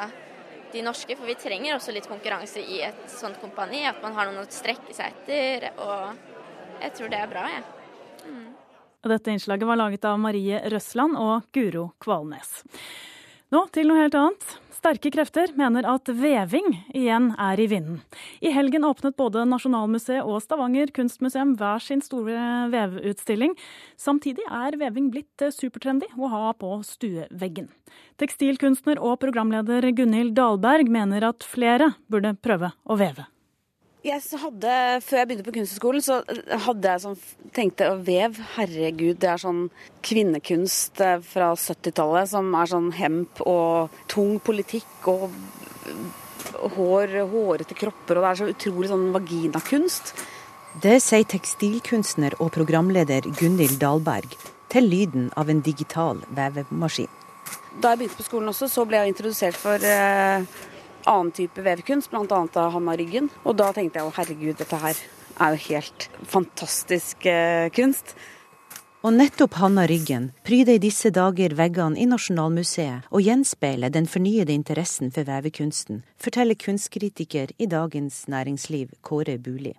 de 0.73 0.83
norske, 0.83 1.15
for 1.15 1.27
vi 1.29 1.37
trenger 1.39 1.77
også 1.77 1.93
litt 1.95 2.09
konkurranse 2.09 2.59
i 2.59 2.81
et 2.85 3.07
sånt 3.11 3.39
kompani. 3.41 3.85
At 3.87 4.01
man 4.03 4.15
har 4.17 4.27
noen 4.27 4.43
å 4.43 4.51
strekke 4.51 4.95
seg 4.95 5.15
etter. 5.15 5.69
Og 5.79 6.81
jeg 6.83 6.95
tror 6.97 7.13
det 7.13 7.21
er 7.23 7.31
bra, 7.31 7.47
jeg. 7.53 7.63
Ja. 7.63 8.27
Mm. 8.27 8.47
Dette 9.07 9.31
innslaget 9.31 9.69
var 9.69 9.79
laget 9.79 10.05
av 10.09 10.17
Marie 10.19 10.59
Røsland 10.67 11.15
og 11.21 11.47
Guro 11.55 11.91
Kvalnes. 12.03 12.57
Nå 13.55 13.61
til 13.71 13.87
noe 13.87 14.01
helt 14.01 14.17
annet. 14.19 14.57
Sterke 14.77 15.09
krefter 15.09 15.49
mener 15.57 15.87
at 15.89 16.09
veving 16.13 16.67
igjen 16.93 17.31
er 17.41 17.59
i 17.59 17.65
vinden. 17.71 18.01
I 18.45 18.51
helgen 18.53 18.85
åpnet 18.85 19.15
både 19.17 19.45
Nasjonalmuseet 19.49 20.21
og 20.21 20.37
Stavanger 20.43 20.91
kunstmuseum 20.93 21.55
hver 21.57 21.81
sin 21.81 22.03
store 22.05 22.67
vevutstilling. 22.73 23.55
Samtidig 23.97 24.45
er 24.45 24.77
veving 24.77 25.09
blitt 25.13 25.47
supertrendy 25.55 26.09
å 26.13 26.29
ha 26.29 26.51
på 26.53 26.75
stueveggen. 26.85 27.71
Tekstilkunstner 28.21 29.01
og 29.01 29.17
programleder 29.23 29.89
Gunhild 29.97 30.35
Dahlberg 30.37 30.91
mener 30.93 31.25
at 31.31 31.47
flere 31.47 31.95
burde 32.11 32.35
prøve 32.37 32.69
å 32.85 32.99
veve. 33.01 33.25
Jeg 34.07 34.39
hadde, 34.39 34.73
Før 35.03 35.19
jeg 35.19 35.27
begynte 35.27 35.45
på 35.47 35.53
Kunsthøgskolen, 35.57 36.03
så 36.05 36.21
hadde 36.67 36.93
jeg 36.93 37.03
sånn, 37.03 37.17
tenkte 37.55 37.89
vev, 38.07 38.37
herregud, 38.55 39.17
det 39.19 39.31
er 39.33 39.41
sånn 39.41 39.65
kvinnekunst 40.05 41.01
eh, 41.03 41.17
fra 41.27 41.51
70-tallet 41.59 42.31
som 42.31 42.53
er 42.55 42.71
sånn 42.71 42.91
hemp 42.95 43.41
og 43.43 43.97
tung 44.11 44.37
politikk 44.43 45.09
og 45.11 45.27
hår, 46.77 47.17
hårete 47.33 47.75
kropper, 47.77 48.19
og 48.19 48.23
det 48.23 48.29
er 48.29 48.39
så 48.39 48.49
utrolig 48.53 48.91
sånn 48.93 49.09
vaginakunst. 49.15 50.13
Det 50.83 50.99
sier 51.03 51.27
tekstilkunstner 51.27 52.37
og 52.43 52.53
programleder 52.55 53.27
Gunhild 53.39 53.79
Dahlberg 53.81 54.37
til 54.71 54.87
lyden 54.87 55.31
av 55.35 55.51
en 55.51 55.63
digital 55.65 56.21
vevemaskin. 56.37 57.11
Da 57.81 57.93
jeg 57.93 58.03
begynte 58.03 58.19
på 58.19 58.25
skolen 58.25 58.51
også, 58.53 58.69
så 58.71 58.87
ble 58.87 59.01
jeg 59.01 59.13
introdusert 59.13 59.57
for 59.57 59.83
eh, 59.83 60.45
annen 61.07 61.33
type 61.35 61.63
vevkunst, 61.63 62.11
bl.a. 62.11 62.41
av 62.43 62.73
Hanna 62.75 62.97
Ryggen. 62.99 63.31
Og 63.45 63.57
da 63.59 63.71
tenkte 63.75 64.01
jeg 64.01 64.09
å 64.09 64.15
herregud, 64.17 64.57
dette 64.59 64.81
her 64.81 64.99
er 65.37 65.53
jo 65.53 65.63
helt 65.69 66.09
fantastisk 66.27 67.25
eh, 67.29 67.69
kunst. 67.73 68.15
Og 69.05 69.13
nettopp 69.13 69.59
Hanna 69.61 69.85
Ryggen 69.87 70.31
pryder 70.43 70.75
i 70.75 70.83
disse 70.83 71.11
dager 71.13 71.53
veggene 71.55 71.99
i 72.01 72.07
Nasjonalmuseet 72.09 73.07
og 73.13 73.23
gjenspeiler 73.23 73.93
den 73.93 74.09
fornyede 74.09 74.51
interessen 74.51 75.13
for 75.13 75.27
vevekunsten, 75.29 76.01
forteller 76.19 76.57
kunstkritiker 76.59 77.53
i 77.61 77.69
Dagens 77.71 78.25
Næringsliv 78.27 78.97
Kåre 79.05 79.37
Buli. 79.37 79.75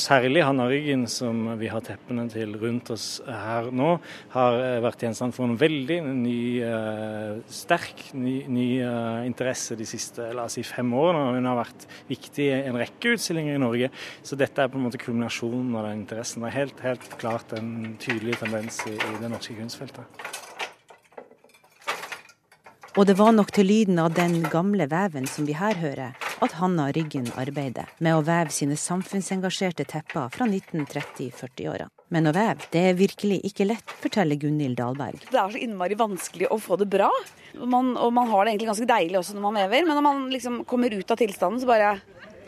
Særlig 0.00 0.42
Hanna 0.44 0.66
Ryggen, 0.68 1.06
som 1.08 1.42
vi 1.60 1.70
har 1.72 1.82
teppene 1.84 2.26
til 2.32 2.52
rundt 2.60 2.90
oss 2.92 3.06
her 3.24 3.70
nå, 3.72 3.94
har 4.34 4.58
eh, 4.60 4.80
vært 4.84 5.06
gjenstand 5.06 5.34
for 5.36 5.48
en 5.48 5.56
veldig 5.60 5.98
ny, 6.08 6.40
eh, 6.64 7.38
sterk 7.48 8.10
ny, 8.12 8.34
ny 8.52 8.66
eh, 8.84 9.22
interesse 9.28 9.78
de 9.78 9.88
siste 9.88 10.30
la 10.36 10.44
oss 10.48 10.58
si, 10.58 10.64
fem 10.66 10.92
årene. 10.92 11.38
Hun 11.38 11.48
har 11.48 11.60
vært 11.62 11.88
viktig 12.10 12.50
i 12.50 12.60
en 12.60 12.78
rekke 12.80 13.16
utstillinger 13.16 13.56
i 13.56 13.62
Norge. 13.62 13.90
Så 14.26 14.38
dette 14.40 14.62
er 14.62 14.72
på 14.72 14.80
en 14.80 14.86
måte 14.88 15.00
kulminasjonen 15.00 15.72
av 15.80 15.88
den 15.88 16.02
interessen. 16.02 16.44
Det 16.44 16.52
er 16.52 16.58
helt, 16.60 16.84
helt 16.84 17.18
klart 17.22 17.56
en 17.56 17.96
tydelig 18.02 18.38
tendens 18.42 18.82
i, 18.90 18.94
i 18.96 19.18
det 19.22 19.32
norske 19.32 19.56
kunstfeltet. 19.56 20.20
Og 22.98 23.06
det 23.06 23.14
var 23.16 23.30
nok 23.32 23.52
til 23.54 23.68
lyden 23.70 24.00
av 24.02 24.12
den 24.16 24.40
gamle 24.50 24.88
veven 24.90 25.28
som 25.30 25.46
vi 25.46 25.54
her 25.54 25.78
hører, 25.78 26.16
at 26.44 26.56
Hanna 26.60 26.88
Ryggen 26.94 27.28
arbeider 27.40 27.90
med 28.00 28.16
å 28.16 28.22
veve 28.24 28.52
sine 28.54 28.76
samfunnsengasjerte 28.80 29.84
tepper 29.88 30.30
fra 30.32 30.46
1930-40-åra. 30.48 31.88
Men 32.10 32.26
å 32.26 32.34
veve, 32.34 32.66
det 32.72 32.80
er 32.88 32.96
virkelig 32.98 33.38
ikke 33.46 33.68
lett, 33.68 33.92
forteller 34.02 34.40
Gunhild 34.40 34.80
Dahlberg. 34.80 35.20
Det 35.30 35.38
er 35.38 35.52
så 35.52 35.60
innmari 35.62 35.98
vanskelig 35.98 36.48
å 36.50 36.58
få 36.58 36.80
det 36.80 36.88
bra. 36.90 37.10
Man, 37.60 37.92
og 37.94 38.14
man 38.16 38.30
har 38.32 38.44
det 38.44 38.54
egentlig 38.54 38.70
ganske 38.72 38.88
deilig 38.90 39.20
også 39.20 39.36
når 39.36 39.44
man 39.46 39.60
vever, 39.60 39.86
men 39.86 39.98
når 39.98 40.06
man 40.06 40.24
liksom 40.32 40.62
kommer 40.70 40.96
ut 40.96 41.14
av 41.14 41.20
tilstanden, 41.20 41.60
så 41.62 41.70
bare 41.70 41.92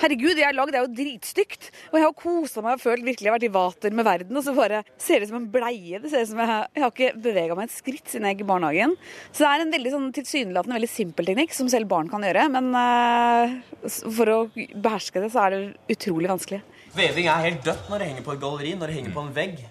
Herregud, 0.01 0.39
jeg 0.39 0.47
har 0.47 0.57
lagd 0.57 0.73
det 0.75 0.81
er 0.81 0.87
jo 0.87 0.97
dritstygt. 0.97 1.69
Og 1.93 1.99
jeg 1.99 2.07
har 2.07 2.17
kosa 2.19 2.65
meg 2.65 2.79
og 2.79 2.83
følt 2.83 3.05
virkelig 3.07 3.29
jeg 3.29 3.33
har 3.33 3.39
vært 3.39 3.49
i 3.49 3.53
vater 3.55 3.97
med 3.97 4.07
verden. 4.09 4.39
Og 4.39 4.47
så 4.47 4.55
bare 4.57 4.83
ser 4.97 5.21
det 5.21 5.29
ut 5.29 5.33
som 5.33 5.41
en 5.43 5.51
bleie. 5.53 6.01
Det 6.03 6.11
ser 6.13 6.25
ut 6.25 6.33
som 6.33 6.43
jeg, 6.43 6.59
jeg 6.73 6.85
har 6.85 6.95
ikke 6.95 7.11
bevega 7.29 7.59
meg 7.59 7.69
et 7.69 7.77
skritt 7.77 8.11
siden 8.11 8.29
jeg 8.29 8.39
gikk 8.39 8.47
i 8.47 8.51
barnehagen. 8.53 8.97
Så 9.31 9.45
det 9.45 9.51
er 9.51 9.65
en 9.67 9.77
veldig 9.77 9.95
sånn 9.95 10.11
tilsynelatende 10.17 10.79
veldig 10.81 10.91
simpel 10.91 11.31
teknikk 11.31 11.57
som 11.57 11.71
selv 11.73 11.91
barn 11.93 12.11
kan 12.13 12.27
gjøre. 12.27 12.49
Men 12.57 12.73
uh, 12.75 13.55
for 14.03 14.33
å 14.33 14.41
beherske 14.55 15.23
det, 15.23 15.31
så 15.35 15.47
er 15.47 15.57
det 15.57 15.97
utrolig 15.97 16.33
vanskelig. 16.33 16.63
Veving 16.97 17.31
er 17.33 17.47
helt 17.47 17.65
dødt 17.65 17.89
når 17.89 18.03
det 18.03 18.11
henger 18.11 18.27
på 18.27 18.35
et 18.35 18.43
galleri, 18.43 18.75
når 18.77 18.91
det 18.91 18.99
henger 18.99 19.15
på 19.15 19.25
en 19.25 19.35
vegg. 19.37 19.65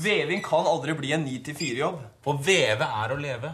Veving 0.00 0.42
kan 0.44 0.68
aldri 0.68 0.94
bli 0.96 1.12
en 1.16 1.26
9-4-jobb. 1.28 2.00
Å 2.24 2.38
veve 2.44 2.88
er 3.04 3.12
å 3.12 3.18
leve. 3.20 3.52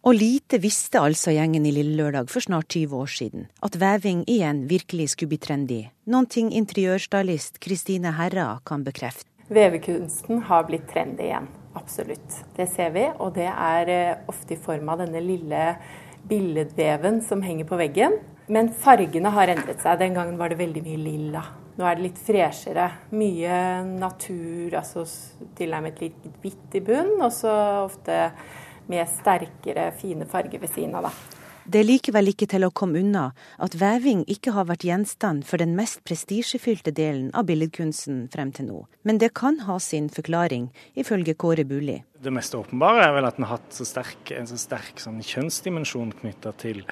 Og 0.00 0.14
lite 0.16 0.56
visste 0.62 0.96
altså 0.96 1.34
gjengen 1.34 1.66
i 1.68 1.70
Lille 1.76 1.92
Lørdag 1.98 2.30
for 2.32 2.40
snart 2.40 2.72
20 2.72 2.96
år 2.96 3.10
siden, 3.12 3.42
at 3.60 3.74
veving 3.76 4.22
igjen 4.32 4.62
virkelig 4.70 5.10
skulle 5.12 5.34
bli 5.34 5.38
trendy, 5.44 5.80
noen 6.08 6.24
ting 6.24 6.48
interiørstylist 6.56 7.60
Kristine 7.60 8.14
Herra 8.16 8.54
kan 8.64 8.80
bekrefte. 8.86 9.28
Vevekunsten 9.52 10.40
har 10.48 10.64
blitt 10.70 10.86
trendy 10.88 11.26
igjen, 11.26 11.50
absolutt. 11.76 12.38
Det 12.56 12.64
ser 12.72 12.94
vi, 12.94 13.02
og 13.20 13.34
det 13.36 13.50
er 13.50 13.92
eh, 13.92 14.22
ofte 14.30 14.56
i 14.56 14.62
form 14.62 14.88
av 14.88 15.02
denne 15.02 15.20
lille 15.20 15.66
billedveven 16.30 17.20
som 17.26 17.44
henger 17.44 17.68
på 17.68 17.80
veggen. 17.82 18.16
Men 18.48 18.72
fargene 18.72 19.34
har 19.34 19.52
endret 19.52 19.84
seg. 19.84 20.00
Den 20.00 20.16
gangen 20.16 20.40
var 20.40 20.48
det 20.48 20.62
veldig 20.62 20.84
mye 20.86 21.02
lilla. 21.02 21.44
Nå 21.76 21.84
er 21.84 21.98
det 21.98 22.06
litt 22.06 22.24
freshere. 22.24 22.88
Mye 23.12 23.60
natur, 23.90 24.78
altså 24.80 25.04
tilnærmet 25.60 26.00
litt 26.00 26.26
hvitt 26.40 26.80
i 26.80 26.84
bunn, 26.88 27.18
og 27.20 27.30
så 27.36 27.52
ofte 27.84 28.30
med 28.90 29.08
sterkere, 29.20 29.90
fine 29.96 30.26
farger 30.28 30.62
ved 30.62 30.74
siden 30.74 30.98
av. 30.98 31.08
Da. 31.08 31.40
Det 31.70 31.82
er 31.82 31.86
likevel 31.86 32.32
ikke 32.32 32.48
til 32.50 32.64
å 32.66 32.72
komme 32.74 32.98
unna 32.98 33.28
at 33.62 33.76
veving 33.78 34.24
ikke 34.32 34.56
har 34.56 34.66
vært 34.66 34.86
gjenstand 34.88 35.44
for 35.46 35.62
den 35.62 35.76
mest 35.78 36.00
prestisjefylte 36.08 36.90
delen 36.96 37.28
av 37.36 37.46
billedkunsten 37.46 38.24
frem 38.32 38.50
til 38.56 38.70
nå. 38.70 38.84
Men 39.06 39.20
det 39.22 39.34
kan 39.38 39.60
ha 39.68 39.78
sin 39.78 40.08
forklaring, 40.10 40.70
ifølge 40.98 41.36
Kåre 41.38 41.66
Bulli. 41.68 42.00
Det 42.20 42.32
mest 42.34 42.52
åpenbare 42.52 43.06
er 43.06 43.14
vel 43.16 43.24
at 43.24 43.38
den 43.38 43.46
har 43.48 43.56
hatt 43.56 43.72
så 43.72 43.86
sterk, 43.88 44.30
en 44.36 44.48
så 44.48 44.58
sterk 44.60 44.98
sånn 45.00 45.22
kjønnsdimensjon 45.24 46.10
knytta 46.18 46.52
til 46.60 46.82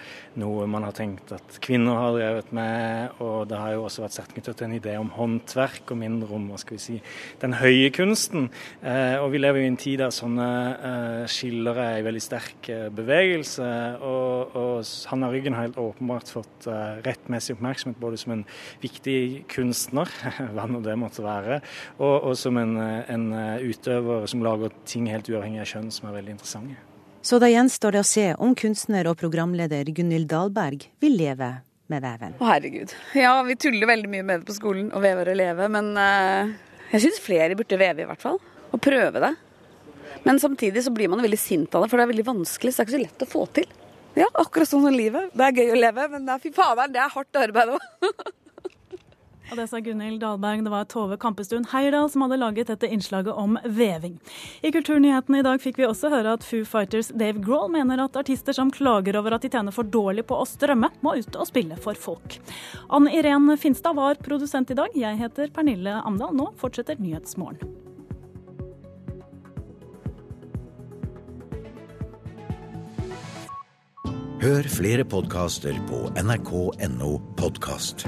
noe 0.41 0.64
man 0.71 0.87
har 0.87 0.95
tenkt 0.97 1.35
at 1.37 1.59
kvinner 1.64 1.99
har 2.01 2.14
drevet 2.17 2.53
med. 2.57 3.19
Og 3.25 3.43
det 3.51 3.59
har 3.61 3.75
jo 3.75 3.85
også 3.85 4.07
vært 4.07 4.17
sterkt 4.17 4.33
knytta 4.37 4.55
til 4.57 4.69
en 4.69 4.77
idé 4.79 4.95
om 4.97 5.11
håndverk 5.12 5.93
og 5.93 6.01
mindre 6.01 6.33
om 6.33 6.47
hva 6.49 6.61
skal 6.61 6.79
vi 6.79 6.81
si, 6.81 6.97
den 7.43 7.59
høye 7.61 7.91
kunsten. 7.93 8.49
Eh, 8.81 9.19
og 9.21 9.35
vi 9.35 9.43
lever 9.43 9.61
jo 9.61 9.69
i 9.69 9.73
en 9.75 9.81
tid 9.81 10.01
der 10.01 10.14
sånne 10.17 10.49
eh, 10.91 11.27
skiller 11.29 11.83
er 11.85 11.99
i 12.01 12.07
veldig 12.09 12.25
sterk 12.25 12.71
eh, 12.73 12.87
bevegelse. 12.88 13.69
Og, 14.01 14.57
og 14.57 14.95
Hanna 15.12 15.29
Ryggen 15.35 15.59
har 15.59 15.69
helt 15.69 15.83
åpenbart 15.83 16.33
fått 16.33 16.71
eh, 16.73 17.03
rettmessig 17.05 17.59
oppmerksomhet 17.59 18.01
både 18.01 18.23
som 18.25 18.33
en 18.38 18.47
viktig 18.81 19.45
kunstner, 19.53 20.09
hva 20.57 20.64
nå 20.73 20.81
det 20.87 20.97
måtte 20.97 21.27
være, 21.27 21.61
og, 21.99 22.17
og 22.31 22.35
som 22.38 22.57
en, 22.61 22.77
eh, 22.81 23.12
en 23.12 23.29
utøver 23.69 24.25
som 24.31 24.41
lager 24.47 24.73
ting 24.88 25.11
helt 25.11 25.17
uavhengig 25.26 25.64
av 25.64 25.72
kjønn 25.72 25.90
som 25.94 26.07
er 26.07 26.14
veldig 26.20 26.37
interessante. 26.37 26.78
Så 27.26 27.40
da 27.42 27.48
gjenstår 27.50 27.96
det 27.96 28.02
å 28.04 28.07
se 28.07 28.26
om 28.38 28.54
kunstner 28.57 29.09
og 29.11 29.18
programleder 29.18 29.90
Gunhild 29.90 30.31
Dahlberg 30.31 30.87
vil 31.02 31.18
leve 31.18 31.50
med 31.90 32.04
veven. 32.04 32.37
Å 32.38 32.46
herregud. 32.52 32.94
Ja, 33.18 33.35
vi 33.42 33.57
tuller 33.59 33.90
veldig 33.90 34.12
mye 34.12 34.24
med 34.28 34.40
det 34.40 34.48
på 34.48 34.57
skolen, 34.57 34.92
å 34.94 35.02
veve 35.02 35.26
og 35.26 35.38
leve, 35.40 35.66
men 35.72 35.90
uh, 35.98 36.54
jeg 36.92 37.04
syns 37.04 37.20
flere 37.24 37.57
burde 37.59 37.81
veve 37.81 38.04
i 38.04 38.09
hvert 38.09 38.22
fall. 38.22 38.38
Og 38.70 38.81
prøve 38.85 39.22
det. 39.24 39.35
Men 40.22 40.40
samtidig 40.40 40.85
så 40.85 40.92
blir 40.94 41.11
man 41.11 41.24
veldig 41.24 41.40
sint 41.40 41.74
av 41.74 41.85
det, 41.85 41.90
for 41.90 41.98
det 41.98 42.07
er 42.07 42.12
veldig 42.12 42.26
vanskelig, 42.28 42.72
så 42.72 42.81
det 42.81 42.85
er 42.85 42.88
ikke 42.88 42.96
så 42.96 43.04
lett 43.04 43.24
å 43.24 43.31
få 43.33 43.44
til. 43.59 43.78
Ja, 44.18 44.28
akkurat 44.40 44.70
sånn 44.70 44.85
som 44.85 44.94
livet. 44.94 45.33
Det 45.37 45.46
er 45.46 45.62
gøy 45.62 45.72
å 45.74 45.78
leve, 45.78 46.09
men 46.12 46.26
det 46.26 46.35
er, 46.35 46.42
fy 46.42 46.52
fader, 46.54 46.90
det 46.92 47.00
er 47.02 47.12
hardt 47.14 47.40
arbeid 47.40 47.76
òg. 47.76 47.88
Og 49.49 49.57
det 49.57 49.67
sa 49.71 49.81
Gunhild 49.81 50.21
Dahlberg. 50.21 50.65
Det 50.65 50.73
var 50.73 50.85
Tove 50.93 51.17
Kampestuen 51.21 51.65
Heierdal 51.73 52.11
som 52.13 52.25
hadde 52.25 52.41
laget 52.41 52.69
dette 52.69 52.91
innslaget 52.93 53.33
om 53.33 53.57
veving. 53.65 54.19
I 54.61 54.73
Kulturnyhetene 54.75 55.41
i 55.41 55.47
dag 55.47 55.63
fikk 55.63 55.81
vi 55.81 55.89
også 55.89 56.13
høre 56.13 56.37
at 56.37 56.45
Foo 56.45 56.67
Fighters 56.69 57.09
Dave 57.17 57.41
Grohl 57.45 57.73
mener 57.73 58.05
at 58.05 58.19
artister 58.21 58.57
som 58.57 58.73
klager 58.75 59.17
over 59.21 59.39
at 59.39 59.47
de 59.47 59.53
tjener 59.53 59.75
for 59.75 59.89
dårlig 59.89 60.27
på 60.29 60.37
å 60.37 60.47
strømme, 60.49 60.93
må 61.01 61.17
ut 61.17 61.41
og 61.41 61.49
spille 61.49 61.81
for 61.81 61.97
folk. 61.97 62.39
Ann 62.93 63.09
Irén 63.09 63.49
Finstad 63.57 63.97
var 63.97 64.21
produsent 64.21 64.71
i 64.71 64.79
dag. 64.79 64.93
Jeg 64.97 65.21
heter 65.21 65.53
Pernille 65.55 66.01
Amdal. 66.05 66.37
Nå 66.37 66.53
fortsetter 66.61 67.01
Nyhetsmorgen. 67.01 67.77
Hør 74.39 74.69
flere 74.71 75.03
podkaster 75.03 75.75
på 75.89 76.05
nrk.no 76.23 77.17
podkast. 77.41 78.07